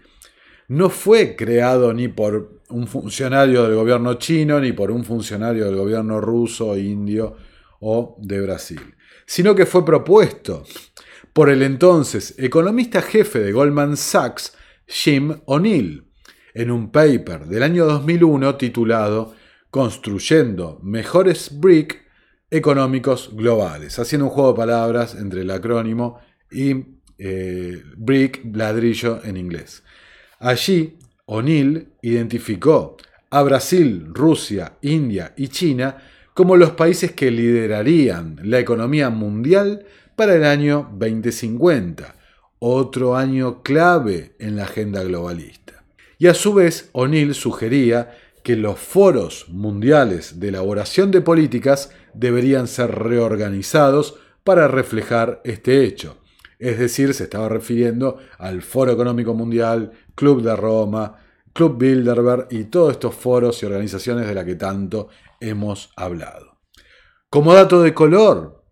no 0.68 0.90
fue 0.90 1.34
creado 1.34 1.94
ni 1.94 2.08
por 2.08 2.60
un 2.68 2.86
funcionario 2.86 3.62
del 3.62 3.74
gobierno 3.74 4.18
chino 4.18 4.60
ni 4.60 4.72
por 4.72 4.90
un 4.90 5.02
funcionario 5.02 5.64
del 5.64 5.76
gobierno 5.76 6.20
ruso, 6.20 6.76
indio 6.76 7.38
o 7.80 8.18
de 8.20 8.42
Brasil, 8.42 8.82
sino 9.24 9.54
que 9.54 9.64
fue 9.64 9.82
propuesto 9.82 10.66
por 11.32 11.48
el 11.48 11.62
entonces 11.62 12.34
economista 12.36 13.00
jefe 13.00 13.38
de 13.38 13.52
Goldman 13.52 13.96
Sachs, 13.96 14.57
Jim 14.88 15.40
O'Neill, 15.44 16.04
en 16.54 16.70
un 16.70 16.90
paper 16.90 17.46
del 17.46 17.62
año 17.62 17.84
2001 17.84 18.56
titulado 18.56 19.34
Construyendo 19.70 20.80
mejores 20.82 21.60
BRIC 21.60 22.02
económicos 22.50 23.30
globales, 23.34 23.98
haciendo 23.98 24.26
un 24.26 24.32
juego 24.32 24.52
de 24.52 24.56
palabras 24.56 25.14
entre 25.14 25.42
el 25.42 25.50
acrónimo 25.50 26.18
y 26.50 26.74
eh, 27.18 27.82
BRIC, 27.98 28.46
ladrillo 28.56 29.22
en 29.22 29.36
inglés. 29.36 29.82
Allí, 30.38 30.96
O'Neill 31.26 31.88
identificó 32.00 32.96
a 33.28 33.42
Brasil, 33.42 34.06
Rusia, 34.14 34.78
India 34.80 35.34
y 35.36 35.48
China 35.48 35.98
como 36.32 36.56
los 36.56 36.70
países 36.70 37.12
que 37.12 37.30
liderarían 37.30 38.38
la 38.42 38.58
economía 38.58 39.10
mundial 39.10 39.84
para 40.16 40.34
el 40.34 40.44
año 40.44 40.88
2050, 40.92 42.14
otro 42.58 43.16
año 43.16 43.62
clave 43.62 44.34
en 44.38 44.56
la 44.56 44.64
agenda 44.64 45.02
globalista. 45.02 45.84
Y 46.18 46.26
a 46.26 46.34
su 46.34 46.54
vez, 46.54 46.90
O'Neill 46.92 47.34
sugería 47.34 48.16
que 48.42 48.56
los 48.56 48.78
foros 48.78 49.46
mundiales 49.48 50.40
de 50.40 50.48
elaboración 50.48 51.10
de 51.10 51.20
políticas 51.20 51.90
deberían 52.14 52.66
ser 52.66 52.90
reorganizados 52.90 54.18
para 54.42 54.68
reflejar 54.68 55.40
este 55.44 55.84
hecho. 55.84 56.18
Es 56.58 56.78
decir, 56.78 57.14
se 57.14 57.24
estaba 57.24 57.48
refiriendo 57.48 58.18
al 58.38 58.62
Foro 58.62 58.92
Económico 58.92 59.34
Mundial, 59.34 59.92
Club 60.14 60.42
de 60.42 60.56
Roma, 60.56 61.18
Club 61.52 61.78
Bilderberg 61.78 62.48
y 62.50 62.64
todos 62.64 62.92
estos 62.92 63.14
foros 63.14 63.62
y 63.62 63.66
organizaciones 63.66 64.26
de 64.26 64.34
la 64.34 64.44
que 64.44 64.56
tanto 64.56 65.08
hemos 65.40 65.92
hablado. 65.96 66.58
Como 67.30 67.54
dato 67.54 67.82
de 67.82 67.94
color, 67.94 68.64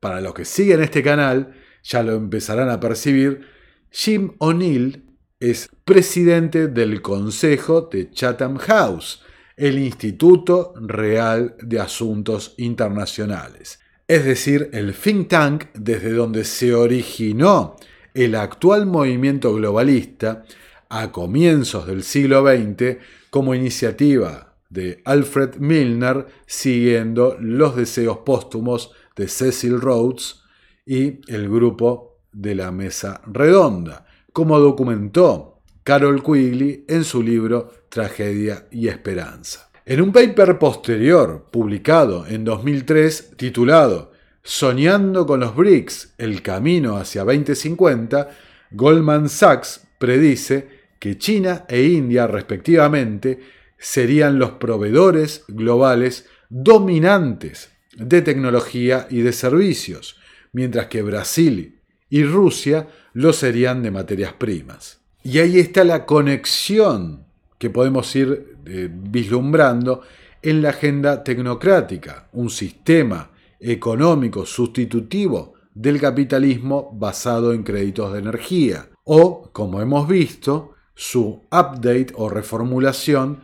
para 0.00 0.20
los 0.20 0.34
que 0.34 0.44
siguen 0.44 0.82
este 0.82 1.02
canal, 1.02 1.54
ya 1.84 2.02
lo 2.02 2.14
empezarán 2.14 2.70
a 2.70 2.80
percibir, 2.80 3.46
Jim 3.90 4.32
O'Neill 4.38 5.04
es 5.38 5.68
presidente 5.84 6.66
del 6.68 7.02
Consejo 7.02 7.82
de 7.82 8.10
Chatham 8.10 8.56
House, 8.56 9.22
el 9.56 9.78
Instituto 9.78 10.74
Real 10.80 11.54
de 11.62 11.78
Asuntos 11.78 12.54
Internacionales, 12.56 13.78
es 14.08 14.24
decir, 14.24 14.70
el 14.72 14.94
think 14.94 15.28
tank 15.28 15.64
desde 15.74 16.12
donde 16.12 16.44
se 16.44 16.74
originó 16.74 17.76
el 18.14 18.34
actual 18.34 18.86
movimiento 18.86 19.54
globalista 19.54 20.44
a 20.88 21.12
comienzos 21.12 21.86
del 21.86 22.02
siglo 22.02 22.44
XX 22.46 22.98
como 23.30 23.54
iniciativa 23.54 24.54
de 24.70 25.02
Alfred 25.04 25.56
Milner 25.56 26.26
siguiendo 26.46 27.36
los 27.40 27.76
deseos 27.76 28.18
póstumos 28.18 28.92
de 29.16 29.28
Cecil 29.28 29.80
Rhodes 29.80 30.43
y 30.86 31.20
el 31.32 31.48
grupo 31.48 32.18
de 32.32 32.54
la 32.54 32.70
Mesa 32.70 33.20
Redonda, 33.26 34.06
como 34.32 34.58
documentó 34.58 35.60
Carol 35.82 36.22
Quigley 36.22 36.84
en 36.88 37.04
su 37.04 37.22
libro 37.22 37.72
Tragedia 37.88 38.66
y 38.70 38.88
Esperanza. 38.88 39.70
En 39.86 40.00
un 40.00 40.12
paper 40.12 40.58
posterior, 40.58 41.46
publicado 41.50 42.26
en 42.26 42.44
2003, 42.44 43.32
titulado 43.36 44.12
Soñando 44.42 45.26
con 45.26 45.40
los 45.40 45.54
BRICS, 45.54 46.14
el 46.18 46.42
camino 46.42 46.96
hacia 46.96 47.24
2050, 47.24 48.30
Goldman 48.72 49.28
Sachs 49.28 49.86
predice 49.98 50.68
que 50.98 51.18
China 51.18 51.64
e 51.68 51.82
India, 51.82 52.26
respectivamente, 52.26 53.40
serían 53.78 54.38
los 54.38 54.52
proveedores 54.52 55.44
globales 55.48 56.26
dominantes 56.48 57.70
de 57.96 58.22
tecnología 58.22 59.06
y 59.10 59.20
de 59.20 59.32
servicios, 59.32 60.18
mientras 60.54 60.86
que 60.86 61.02
Brasil 61.02 61.80
y 62.08 62.24
Rusia 62.24 62.88
lo 63.12 63.34
serían 63.34 63.82
de 63.82 63.90
materias 63.90 64.32
primas. 64.32 65.00
Y 65.22 65.38
ahí 65.38 65.58
está 65.58 65.84
la 65.84 66.06
conexión 66.06 67.26
que 67.58 67.70
podemos 67.70 68.14
ir 68.16 68.56
eh, 68.66 68.88
vislumbrando 68.90 70.02
en 70.42 70.62
la 70.62 70.70
agenda 70.70 71.24
tecnocrática, 71.24 72.28
un 72.32 72.50
sistema 72.50 73.30
económico 73.58 74.46
sustitutivo 74.46 75.54
del 75.74 76.00
capitalismo 76.00 76.90
basado 76.92 77.52
en 77.52 77.62
créditos 77.62 78.12
de 78.12 78.18
energía, 78.20 78.88
o, 79.04 79.50
como 79.52 79.80
hemos 79.80 80.06
visto, 80.06 80.74
su 80.94 81.42
update 81.50 82.08
o 82.14 82.28
reformulación 82.28 83.40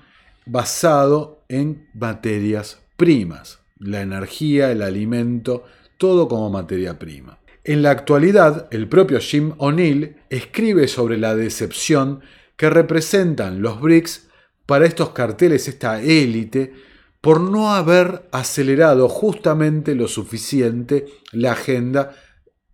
basado 0.47 1.43
en 1.49 1.89
materias 1.95 2.81
primas, 2.97 3.61
la 3.79 4.03
energía, 4.03 4.71
el 4.71 4.83
alimento, 4.83 5.65
todo 6.01 6.29
como 6.29 6.49
materia 6.49 6.99
prima. 6.99 7.41
En 7.63 7.83
la 7.83 7.91
actualidad, 7.91 8.69
el 8.71 8.89
propio 8.89 9.21
Jim 9.21 9.53
O'Neill 9.59 10.17
escribe 10.31 10.89
sobre 10.89 11.19
la 11.19 11.37
decepción 11.37 12.23
que 12.57 12.71
representan 12.71 13.61
los 13.61 13.83
BRICS 13.83 14.29
para 14.65 14.87
estos 14.87 15.11
carteles, 15.11 15.69
esta 15.69 16.01
élite, 16.01 16.73
por 17.21 17.43
no 17.43 17.75
haber 17.75 18.27
acelerado 18.33 19.11
justamente 19.11 19.95
lo 19.95 20.09
suficiente 20.09 21.05
la 21.33 21.53
agenda 21.53 22.17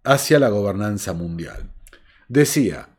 hacia 0.04 0.38
la 0.38 0.48
gobernanza 0.48 1.12
mundial. 1.12 1.72
Decía, 2.28 2.90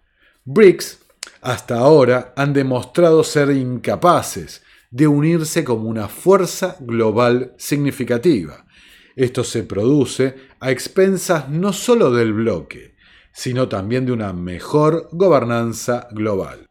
BRICS 0.44 1.00
hasta 1.42 1.76
ahora 1.76 2.34
han 2.36 2.52
demostrado 2.52 3.24
ser 3.24 3.52
incapaces 3.52 4.62
de 4.92 5.08
unirse 5.08 5.64
como 5.64 5.88
una 5.88 6.10
fuerza 6.10 6.76
global 6.82 7.54
significativa 7.58 8.67
esto 9.18 9.44
se 9.44 9.64
produce 9.64 10.36
a 10.60 10.72
expensas 10.72 11.50
no 11.50 11.74
solo 11.74 12.12
del 12.12 12.32
bloque, 12.32 12.96
sino 13.34 13.68
también 13.68 14.06
de 14.06 14.14
una 14.14 14.32
mejor 14.32 15.10
gobernanza 15.12 16.08
global. 16.12 16.68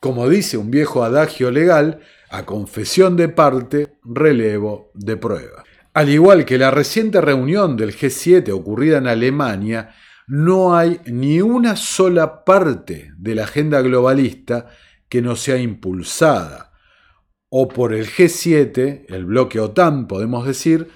Como 0.00 0.28
dice 0.28 0.58
un 0.58 0.70
viejo 0.70 1.04
adagio 1.04 1.50
legal, 1.50 2.00
a 2.28 2.44
confesión 2.44 3.16
de 3.16 3.28
parte, 3.30 3.96
relevo 4.04 4.90
de 4.92 5.16
prueba. 5.16 5.64
Al 5.94 6.10
igual 6.10 6.44
que 6.44 6.58
la 6.58 6.70
reciente 6.70 7.20
reunión 7.20 7.76
del 7.76 7.96
G7 7.96 8.50
ocurrida 8.52 8.98
en 8.98 9.06
Alemania, 9.06 9.94
no 10.26 10.76
hay 10.76 11.00
ni 11.06 11.40
una 11.40 11.76
sola 11.76 12.44
parte 12.44 13.12
de 13.16 13.34
la 13.34 13.44
agenda 13.44 13.80
globalista 13.80 14.66
que 15.08 15.22
no 15.22 15.36
sea 15.36 15.56
impulsada 15.56 16.74
o 17.56 17.68
por 17.68 17.94
el 17.94 18.08
G7, 18.08 19.04
el 19.06 19.26
bloque 19.26 19.60
OTAN 19.60 20.08
podemos 20.08 20.44
decir, 20.44 20.90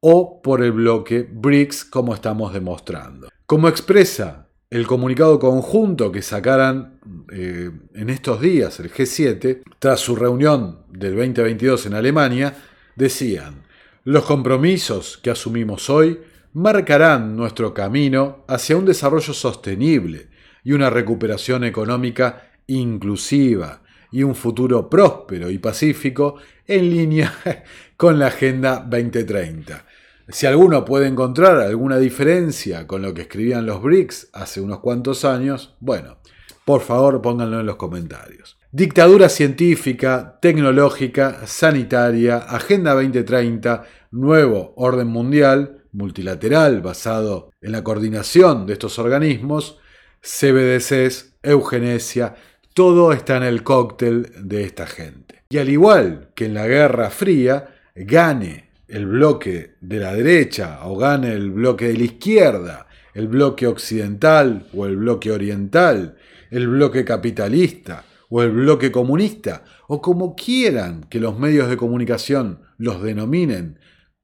o 0.00 0.40
por 0.42 0.62
el 0.62 0.72
bloque 0.72 1.28
BRICS 1.30 1.84
como 1.84 2.14
estamos 2.14 2.52
demostrando. 2.52 3.28
Como 3.46 3.68
expresa 3.68 4.48
el 4.68 4.86
comunicado 4.86 5.38
conjunto 5.38 6.10
que 6.10 6.22
sacaran 6.22 6.98
eh, 7.32 7.70
en 7.94 8.10
estos 8.10 8.40
días 8.40 8.80
el 8.80 8.92
G7, 8.92 9.62
tras 9.78 10.00
su 10.00 10.16
reunión 10.16 10.80
del 10.90 11.14
2022 11.16 11.86
en 11.86 11.94
Alemania, 11.94 12.54
decían, 12.96 13.62
los 14.04 14.24
compromisos 14.24 15.18
que 15.18 15.30
asumimos 15.30 15.88
hoy 15.90 16.20
marcarán 16.52 17.36
nuestro 17.36 17.74
camino 17.74 18.44
hacia 18.48 18.76
un 18.76 18.84
desarrollo 18.84 19.34
sostenible 19.34 20.28
y 20.64 20.72
una 20.72 20.90
recuperación 20.90 21.64
económica 21.64 22.50
inclusiva 22.66 23.82
y 24.10 24.22
un 24.22 24.34
futuro 24.34 24.88
próspero 24.88 25.50
y 25.50 25.58
pacífico 25.58 26.36
en 26.66 26.90
línea 26.90 27.32
con 27.96 28.18
la 28.18 28.28
Agenda 28.28 28.84
2030. 28.88 29.84
Si 30.28 30.46
alguno 30.46 30.84
puede 30.84 31.06
encontrar 31.06 31.60
alguna 31.60 31.98
diferencia 31.98 32.86
con 32.86 33.02
lo 33.02 33.14
que 33.14 33.22
escribían 33.22 33.64
los 33.64 33.80
BRICS 33.80 34.30
hace 34.32 34.60
unos 34.60 34.80
cuantos 34.80 35.24
años, 35.24 35.76
bueno, 35.78 36.18
por 36.64 36.80
favor 36.80 37.22
pónganlo 37.22 37.60
en 37.60 37.66
los 37.66 37.76
comentarios. 37.76 38.58
Dictadura 38.72 39.28
científica, 39.28 40.38
tecnológica, 40.42 41.46
sanitaria, 41.46 42.38
Agenda 42.38 42.92
2030, 42.94 43.84
nuevo 44.10 44.74
orden 44.76 45.06
mundial, 45.06 45.84
multilateral 45.92 46.82
basado 46.82 47.50
en 47.60 47.72
la 47.72 47.84
coordinación 47.84 48.66
de 48.66 48.72
estos 48.72 48.98
organismos, 48.98 49.78
CBDCs, 50.20 51.36
eugenesia, 51.42 52.34
todo 52.76 53.14
está 53.14 53.38
en 53.38 53.42
el 53.44 53.62
cóctel 53.62 54.30
de 54.38 54.64
esta 54.64 54.86
gente. 54.86 55.44
Y 55.48 55.56
al 55.56 55.70
igual 55.70 56.32
que 56.34 56.44
en 56.44 56.52
la 56.52 56.66
Guerra 56.66 57.08
Fría, 57.08 57.74
gane 57.94 58.68
el 58.86 59.06
bloque 59.06 59.76
de 59.80 59.98
la 59.98 60.12
derecha 60.12 60.80
o 60.84 60.94
gane 60.94 61.32
el 61.32 61.52
bloque 61.52 61.88
de 61.88 61.96
la 61.96 62.04
izquierda, 62.04 62.86
el 63.14 63.28
bloque 63.28 63.66
occidental 63.66 64.66
o 64.74 64.84
el 64.84 64.98
bloque 64.98 65.32
oriental, 65.32 66.18
el 66.50 66.68
bloque 66.68 67.02
capitalista 67.02 68.04
o 68.28 68.42
el 68.42 68.50
bloque 68.50 68.92
comunista, 68.92 69.64
o 69.88 70.02
como 70.02 70.36
quieran 70.36 71.04
que 71.04 71.18
los 71.18 71.38
medios 71.38 71.70
de 71.70 71.78
comunicación 71.78 72.60
los 72.76 73.02
denominen, 73.02 73.78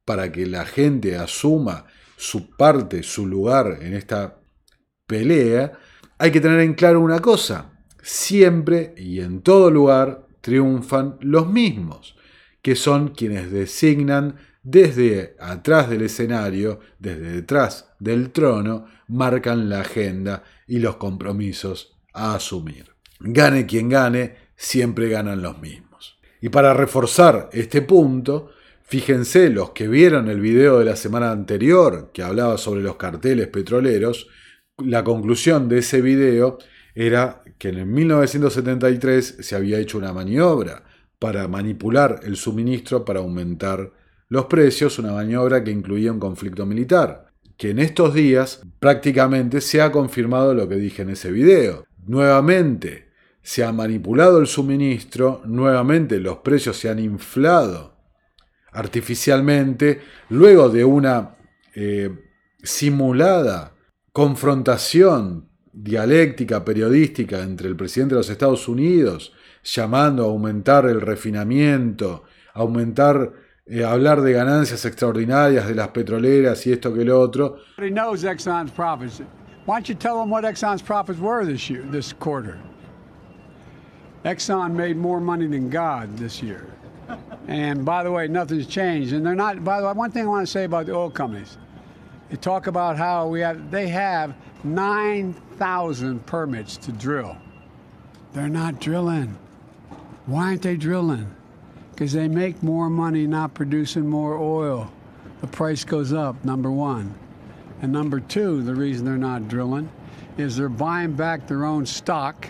para 0.05 0.31
que 0.31 0.45
la 0.45 0.67
gente 0.67 1.17
asuma 1.17 1.87
su 2.19 2.55
parte, 2.55 3.03
su 3.03 3.27
lugar 3.27 3.79
en 3.81 3.95
esta 3.95 4.43
pelea, 5.07 5.73
hay 6.19 6.31
que 6.31 6.41
tener 6.43 6.61
en 6.61 6.75
claro 6.75 7.01
una 7.01 7.21
cosa, 7.21 7.72
siempre 8.03 8.95
y 8.97 9.21
en 9.21 9.41
todo 9.41 9.71
lugar 9.71 10.27
triunfan 10.41 11.17
los 11.21 11.49
mismos, 11.49 12.17
que 12.61 12.77
son 12.77 13.09
quienes 13.09 13.51
designan 13.51 14.37
desde 14.63 15.37
atrás 15.41 15.89
del 15.89 16.03
escenario, 16.03 16.81
desde 16.99 17.33
detrás 17.33 17.93
del 17.99 18.31
trono, 18.31 18.87
marcan 19.09 19.69
la 19.69 19.81
agenda 19.81 20.45
y 20.67 20.79
los 20.79 20.97
compromisos 20.97 21.97
a 22.13 22.35
asumir. 22.35 22.91
Gane 23.21 23.67
quien 23.67 23.89
gane, 23.89 24.37
siempre 24.57 25.09
ganan 25.09 25.43
los 25.43 25.61
mismos. 25.61 26.19
Y 26.41 26.49
para 26.49 26.75
reforzar 26.75 27.51
este 27.53 27.83
punto, 27.83 28.51
fíjense 28.83 29.49
los 29.49 29.71
que 29.71 29.89
vieron 29.89 30.29
el 30.29 30.41
video 30.41 30.79
de 30.79 30.85
la 30.85 30.97
semana 30.97 31.31
anterior 31.31 32.11
que 32.13 32.23
hablaba 32.23 32.59
sobre 32.59 32.83
los 32.83 32.97
carteles 32.97 33.49
petroleros, 33.49 34.29
la 34.79 35.05
conclusión 35.05 35.69
de 35.69 35.79
ese 35.79 36.01
video 36.01 36.59
era 36.95 37.42
que 37.63 37.69
en 37.69 37.93
1973 37.93 39.37
se 39.39 39.55
había 39.55 39.79
hecho 39.79 39.97
una 39.97 40.13
maniobra 40.13 40.83
para 41.21 41.47
manipular 41.47 42.19
el 42.25 42.35
suministro 42.35 43.05
para 43.05 43.21
aumentar 43.21 43.93
los 44.29 44.47
precios, 44.47 44.99
una 44.99 45.13
maniobra 45.13 45.63
que 45.63 45.71
incluía 45.71 46.11
un 46.11 46.19
conflicto 46.19 46.67
militar, 46.67 47.27
que 47.57 47.71
en 47.71 47.79
estos 47.79 48.15
días 48.15 48.63
prácticamente 48.81 49.61
se 49.61 49.81
ha 49.81 49.93
confirmado 49.93 50.55
lo 50.55 50.69
que 50.69 50.75
dije 50.75 51.03
en 51.03 51.11
ese 51.11 51.31
video. 51.31 51.87
Nuevamente 52.05 53.13
se 53.43 53.63
ha 53.63 53.71
manipulado 53.71 54.41
el 54.41 54.49
suministro, 54.49 55.41
nuevamente 55.45 56.19
los 56.19 56.39
precios 56.39 56.77
se 56.77 56.89
han 56.89 56.99
inflado 56.99 57.95
artificialmente, 58.73 60.01
luego 60.31 60.69
de 60.69 60.85
una 60.85 61.37
eh, 61.77 62.11
simulada 62.61 63.77
confrontación 64.11 65.52
dialéctica 65.73 66.65
periodística 66.65 67.43
entre 67.43 67.69
el 67.69 67.77
presidente 67.77 68.15
de 68.15 68.21
los 68.21 68.31
Estados 68.31 68.69
Unidos, 68.69 69.33
llamando 69.65 70.25
a 70.25 70.27
aumentar 70.27 70.87
el 70.87 71.01
refinamiento, 71.01 72.25
aumentar, 72.55 73.33
eh, 73.67 73.85
hablar 73.85 74.21
de 74.21 74.33
ganancias 74.33 74.85
extraordinarias 74.85 75.67
de 75.67 75.75
las 75.75 75.89
petroleras 75.89 76.67
y 76.67 76.73
esto 76.73 76.93
que 76.93 77.05
lo 77.05 77.21
otro. 77.21 77.59
knows 77.79 78.25
Exxon's 78.25 78.71
profits. 78.71 79.23
Why 79.65 79.77
don't 79.77 79.89
you 79.89 79.95
tell 79.95 80.19
them 80.19 80.29
what 80.29 80.45
Exxon's 80.45 80.83
profits 80.83 81.21
were 81.21 81.45
this 81.45 81.71
year, 81.71 81.83
this 81.91 82.13
quarter? 82.13 82.59
Exxon 84.25 84.73
made 84.73 84.97
more 84.97 85.21
money 85.21 85.47
than 85.47 85.71
God 85.71 86.17
this 86.17 86.43
year. 86.43 86.67
And 87.49 87.85
by 87.85 88.03
the 88.03 88.11
way, 88.11 88.29
nothing's 88.29 88.67
changed. 88.67 89.13
And 89.13 89.25
they're 89.25 89.35
not, 89.35 89.65
by 89.65 89.81
the 89.81 89.87
way, 89.87 89.93
one 89.93 90.11
thing 90.11 90.25
I 90.25 90.29
want 90.29 90.47
to 90.47 90.51
say 90.51 90.65
about 90.65 90.87
the 90.87 90.95
oil 90.95 91.11
companies. 91.11 91.59
They 92.33 92.39
talk 92.39 92.67
about 92.67 92.97
how 92.97 93.29
we 93.29 93.41
have, 93.41 93.71
they 93.71 93.89
have 93.89 94.35
9,000 94.65 96.25
permits 96.25 96.79
to 96.79 96.91
drill. 96.91 97.37
They're 98.33 98.49
not 98.49 98.81
drilling. 98.81 99.37
Why 100.25 100.45
aren't 100.45 100.63
they 100.63 100.77
drilling? 100.77 101.31
Because 101.91 102.15
they 102.15 102.29
make 102.29 102.63
more 102.63 102.89
money 102.89 103.27
not 103.27 103.53
producing 103.53 104.09
more 104.09 104.39
oil. 104.39 104.91
The 105.43 105.47
price 105.47 105.85
goes 105.85 106.15
up, 106.15 106.43
number 106.43 106.71
one. 106.71 107.15
And 107.83 107.93
number 107.93 108.19
two, 108.19 108.63
the 108.63 108.75
reason 108.75 109.05
they're 109.05 109.19
not 109.19 109.47
drilling 109.49 109.91
is 110.39 110.57
they're 110.57 110.71
buying 110.71 111.13
back 111.13 111.47
their 111.47 111.67
own 111.67 111.85
stock, 111.85 112.49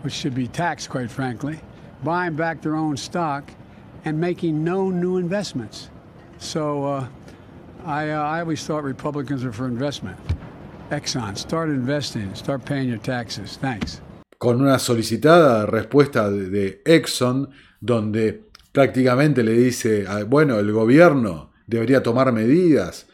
which 0.00 0.14
should 0.14 0.34
be 0.34 0.48
taxed, 0.48 0.88
quite 0.88 1.10
frankly, 1.10 1.60
buying 2.02 2.36
back 2.36 2.62
their 2.62 2.74
own 2.76 2.96
stock 2.96 3.50
and 4.06 4.18
making 4.18 4.64
no 4.64 4.88
new 4.88 5.18
investments. 5.18 5.90
So 6.38 6.84
uh, 6.86 7.08
I, 7.88 8.10
uh, 8.10 8.20
I 8.20 8.40
always 8.40 8.66
thought 8.66 8.84
Republicans 8.84 9.42
are 9.46 9.52
for 9.52 9.66
investment. 9.66 10.18
Exxon, 10.90 11.38
start 11.38 11.70
investing, 11.70 12.34
start 12.34 12.66
paying 12.66 12.86
your 12.86 13.00
taxes. 13.00 13.56
Thanks. 13.62 14.02
Con 14.36 14.60
una 14.60 14.78
solicitada 14.78 15.64
respuesta 15.64 16.30
de, 16.30 16.50
de 16.50 16.82
Exxon, 16.84 17.48
donde 17.80 18.42
prácticamente 18.72 19.42
le 19.42 19.52
dice, 19.52 20.04
bueno, 20.26 20.58
el 20.58 20.70
gobierno 20.70 21.50
debería 21.66 22.02
tomar 22.02 22.30
medidas 22.30 23.06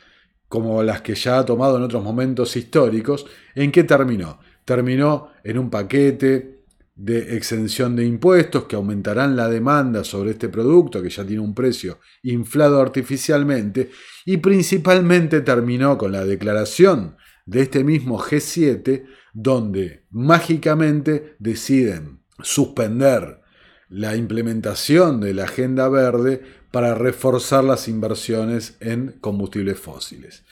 como 0.48 0.82
las 0.82 1.02
que 1.02 1.14
ya 1.14 1.38
ha 1.38 1.44
tomado 1.44 1.76
en 1.76 1.84
otros 1.84 2.02
momentos 2.02 2.56
históricos. 2.56 3.26
¿En 3.54 3.70
qué 3.70 3.84
terminó? 3.84 4.40
Terminó 4.64 5.28
en 5.44 5.58
un 5.58 5.70
paquete 5.70 6.63
de 6.94 7.36
exención 7.36 7.96
de 7.96 8.04
impuestos 8.04 8.64
que 8.64 8.76
aumentarán 8.76 9.34
la 9.36 9.48
demanda 9.48 10.04
sobre 10.04 10.30
este 10.30 10.48
producto 10.48 11.02
que 11.02 11.10
ya 11.10 11.24
tiene 11.24 11.42
un 11.42 11.54
precio 11.54 11.98
inflado 12.22 12.80
artificialmente 12.80 13.90
y 14.24 14.36
principalmente 14.36 15.40
terminó 15.40 15.98
con 15.98 16.12
la 16.12 16.24
declaración 16.24 17.16
de 17.46 17.62
este 17.62 17.82
mismo 17.82 18.18
G7 18.18 19.06
donde 19.32 20.06
mágicamente 20.10 21.36
deciden 21.38 22.20
suspender 22.42 23.40
la 23.88 24.16
implementación 24.16 25.20
de 25.20 25.34
la 25.34 25.44
agenda 25.44 25.88
verde 25.88 26.42
para 26.70 26.94
reforzar 26.94 27.64
las 27.64 27.88
inversiones 27.88 28.76
en 28.80 29.18
combustibles 29.20 29.78
fósiles. 29.78 30.44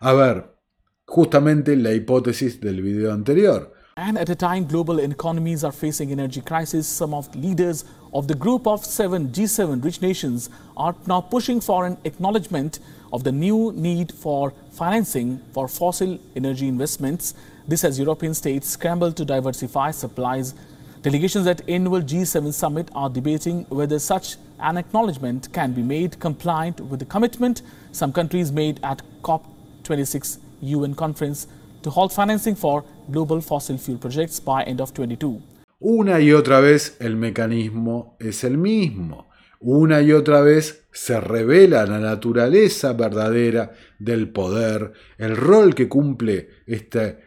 A 0.00 0.12
ver, 0.12 0.54
justamente 1.06 1.76
la 1.76 1.92
hipótesis 1.92 2.60
del 2.60 2.82
video 2.82 3.12
anterior. 3.12 3.72
And 3.96 4.16
at 4.16 4.28
a 4.30 4.36
time 4.36 4.66
global 4.66 5.00
economies 5.00 5.64
are 5.64 5.72
facing 5.72 6.12
energy 6.12 6.40
crisis, 6.40 6.86
some 6.86 7.12
of 7.12 7.30
the 7.32 7.38
leaders 7.38 7.84
of 8.14 8.28
the 8.28 8.34
group 8.34 8.66
of 8.66 8.84
seven 8.84 9.28
G7 9.28 9.84
rich 9.84 10.00
nations 10.00 10.48
are 10.76 10.94
now 11.06 11.20
pushing 11.20 11.60
for 11.60 11.86
an 11.86 11.98
acknowledgement 12.04 12.78
of 13.12 13.24
the 13.24 13.32
new 13.32 13.72
need 13.72 14.12
for 14.12 14.52
financing 14.70 15.40
for 15.52 15.66
fossil 15.66 16.18
energy 16.36 16.68
investments. 16.68 17.34
This 17.66 17.82
as 17.82 17.98
European 17.98 18.32
states 18.32 18.68
scramble 18.68 19.12
to 19.12 19.24
diversify 19.24 19.90
supplies. 19.90 20.54
Delegations 21.02 21.46
at 21.48 21.68
annual 21.68 22.00
G7 22.00 22.52
summit 22.52 22.88
are 22.94 23.10
debating 23.10 23.64
whether 23.70 23.98
such 23.98 24.36
an 24.60 24.76
acknowledgement 24.76 25.52
can 25.52 25.72
be 25.72 25.82
made 25.82 26.20
compliant 26.20 26.80
with 26.80 27.00
the 27.00 27.06
commitment 27.06 27.62
some 27.90 28.12
countries 28.12 28.52
made 28.52 28.78
at 28.84 29.02
COP26 29.22 30.38
UN 30.60 30.94
conference 30.94 31.48
to 31.82 31.90
halt 31.90 32.12
financing 32.12 32.56
for 32.56 32.84
global 33.08 33.40
fossil 33.40 33.78
fuel 33.78 33.98
projects 33.98 34.40
by 34.40 34.62
end 34.64 34.80
of 34.80 34.92
22. 34.92 35.40
Una 35.82 36.20
y 36.20 36.32
otra 36.32 36.60
vez 36.60 36.96
el 37.00 37.16
mecanismo 37.16 38.16
es 38.20 38.44
el 38.44 38.58
mismo. 38.58 39.30
Una 39.60 40.02
y 40.02 40.12
otra 40.12 40.42
vez 40.42 40.86
se 40.92 41.20
revela 41.20 41.86
la 41.86 41.98
naturaleza 41.98 42.92
verdadera 42.92 43.72
del 43.98 44.28
poder, 44.30 44.92
el 45.18 45.36
rol 45.36 45.74
que 45.74 45.88
cumple 45.88 46.48
esta, 46.66 47.18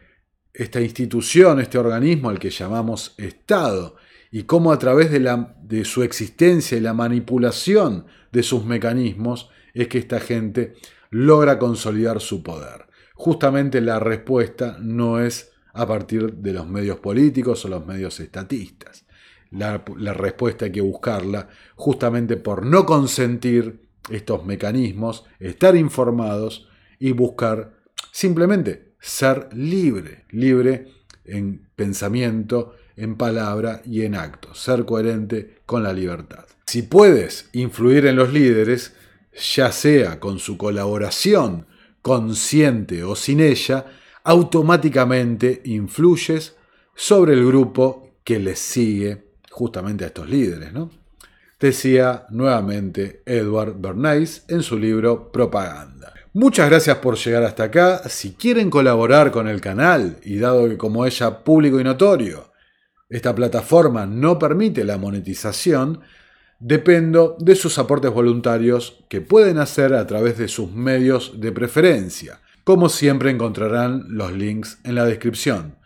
esta 0.52 0.80
institución, 0.80 1.60
este 1.60 1.78
organismo 1.78 2.30
al 2.30 2.38
que 2.38 2.50
llamamos 2.50 3.14
Estado, 3.18 3.96
y 4.30 4.44
cómo 4.44 4.72
a 4.72 4.78
través 4.78 5.10
de 5.12 5.84
su 5.84 6.02
existencia 6.02 6.76
y 6.76 6.80
la 6.80 6.92
manipulación 6.92 8.06
de 8.32 8.42
sus 8.42 8.64
mecanismos 8.64 9.50
es 9.74 9.86
que 9.88 9.98
esta 9.98 10.18
gente 10.18 10.74
logra 11.10 11.58
consolidar 11.58 12.20
su 12.20 12.42
poder 12.42 12.86
justamente 13.24 13.80
la 13.80 13.98
respuesta 13.98 14.76
no 14.82 15.18
es 15.18 15.50
a 15.72 15.86
partir 15.86 16.34
de 16.34 16.52
los 16.52 16.68
medios 16.68 16.98
políticos 16.98 17.64
o 17.64 17.68
los 17.68 17.86
medios 17.86 18.20
estatistas. 18.20 19.06
La, 19.50 19.78
respuesta 20.12 20.66
hay 20.66 20.72
que 20.72 20.82
buscarla 20.82 21.48
justamente 21.74 22.36
por 22.36 22.66
no 22.66 22.84
consentir 22.84 23.88
estos 24.10 24.44
mecanismos, 24.44 25.24
estar 25.38 25.74
informados 25.74 26.68
y 26.98 27.12
buscar 27.12 27.72
simplemente 28.12 28.92
ser 29.00 29.48
libre, 29.54 30.26
libre 30.28 30.88
en 31.24 31.66
pensamiento, 31.74 32.74
en 32.94 33.16
palabra 33.16 33.80
y 33.86 34.02
en 34.02 34.16
acto, 34.16 34.54
ser 34.54 34.84
coherente 34.84 35.62
con 35.64 35.82
la 35.82 35.94
libertad. 35.94 36.44
Si 36.66 36.82
puedes 36.82 37.48
influir 37.54 38.04
en 38.04 38.16
los 38.16 38.34
líderes, 38.34 38.94
ya 39.54 39.72
sea 39.72 40.20
con 40.20 40.38
su 40.38 40.58
colaboración 40.58 41.68
consciente 42.04 43.02
o 43.02 43.16
sin 43.16 43.40
ella, 43.40 43.86
automáticamente 44.24 45.62
influyes 45.64 46.54
sobre 46.94 47.32
el 47.32 47.46
grupo 47.46 48.18
que 48.22 48.38
les 48.38 48.58
sigue 48.58 49.24
justamente 49.50 50.04
a 50.04 50.08
estos 50.08 50.28
líderes. 50.28 50.74
¿no? 50.74 50.90
Decía 51.58 52.26
nuevamente 52.28 53.22
Edward 53.24 53.80
Bernays 53.80 54.44
en 54.48 54.62
su 54.62 54.78
libro 54.78 55.32
Propaganda. 55.32 56.12
Muchas 56.34 56.68
gracias 56.68 56.98
por 56.98 57.16
llegar 57.16 57.42
hasta 57.42 57.64
acá. 57.64 58.06
Si 58.10 58.34
quieren 58.34 58.68
colaborar 58.68 59.30
con 59.30 59.48
el 59.48 59.62
canal, 59.62 60.18
y 60.24 60.36
dado 60.36 60.68
que 60.68 60.76
como 60.76 61.06
ella 61.06 61.42
público 61.42 61.80
y 61.80 61.84
notorio, 61.84 62.52
esta 63.08 63.34
plataforma 63.34 64.04
no 64.04 64.38
permite 64.38 64.84
la 64.84 64.98
monetización, 64.98 66.02
Dependo 66.66 67.36
de 67.38 67.56
sus 67.56 67.78
aportes 67.78 68.10
voluntarios 68.10 69.04
que 69.10 69.20
pueden 69.20 69.58
hacer 69.58 69.92
a 69.92 70.06
través 70.06 70.38
de 70.38 70.48
sus 70.48 70.72
medios 70.72 71.38
de 71.38 71.52
preferencia. 71.52 72.40
Como 72.64 72.88
siempre 72.88 73.30
encontrarán 73.30 74.04
los 74.08 74.32
links 74.32 74.78
en 74.82 74.94
la 74.94 75.04
descripción. 75.04 75.76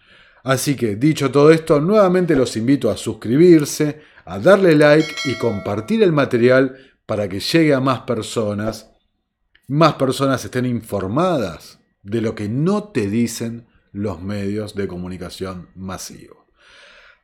Así 0.45 0.77
que 0.77 0.95
dicho 0.95 1.33
todo 1.33 1.51
esto, 1.51 1.81
nuevamente 1.81 2.37
los 2.37 2.57
invito 2.57 2.93
a 2.93 2.97
suscribirse, 2.97 4.03
a 4.25 4.39
darle 4.39 4.77
like 4.77 5.17
y 5.25 5.35
compartir 5.35 6.01
el 6.05 6.13
material 6.13 6.77
para 7.07 7.29
que 7.29 7.41
llegue 7.41 7.75
a 7.75 7.81
más 7.81 8.03
personas, 8.03 8.93
más 9.67 9.95
personas 9.95 10.45
estén 10.45 10.65
informadas 10.65 11.81
de 12.05 12.21
lo 12.21 12.37
que 12.37 12.49
no 12.49 12.85
te 12.85 13.09
dicen 13.09 13.67
los 13.91 14.23
medios 14.23 14.77
de 14.77 14.87
comunicación 14.87 15.71
masivos. 15.75 16.48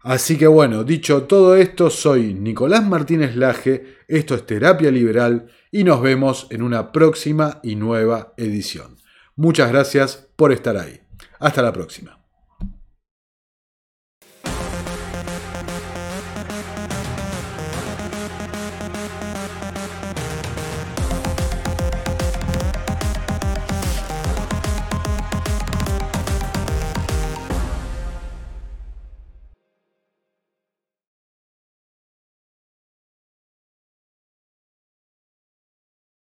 Así 0.05 0.37
que 0.37 0.47
bueno, 0.47 0.85
dicho 0.85 1.23
todo 1.23 1.57
esto, 1.57 1.89
soy 1.89 2.35
Nicolás 2.35 2.87
Martínez 2.87 3.37
Laje, 3.37 3.97
esto 4.07 4.35
es 4.35 4.45
Terapia 4.45 4.91
Liberal 4.91 5.47
y 5.73 5.83
nos 5.83 6.03
vemos 6.03 6.47
en 6.51 6.61
una 6.61 6.93
próxima 6.93 7.59
y 7.63 7.75
nueva 7.77 8.35
edición. 8.37 8.99
Muchas 9.35 9.71
gracias 9.73 10.29
por 10.37 10.53
estar 10.53 10.77
ahí. 10.77 11.01
Hasta 11.39 11.63
la 11.63 11.73
próxima. 11.73 12.24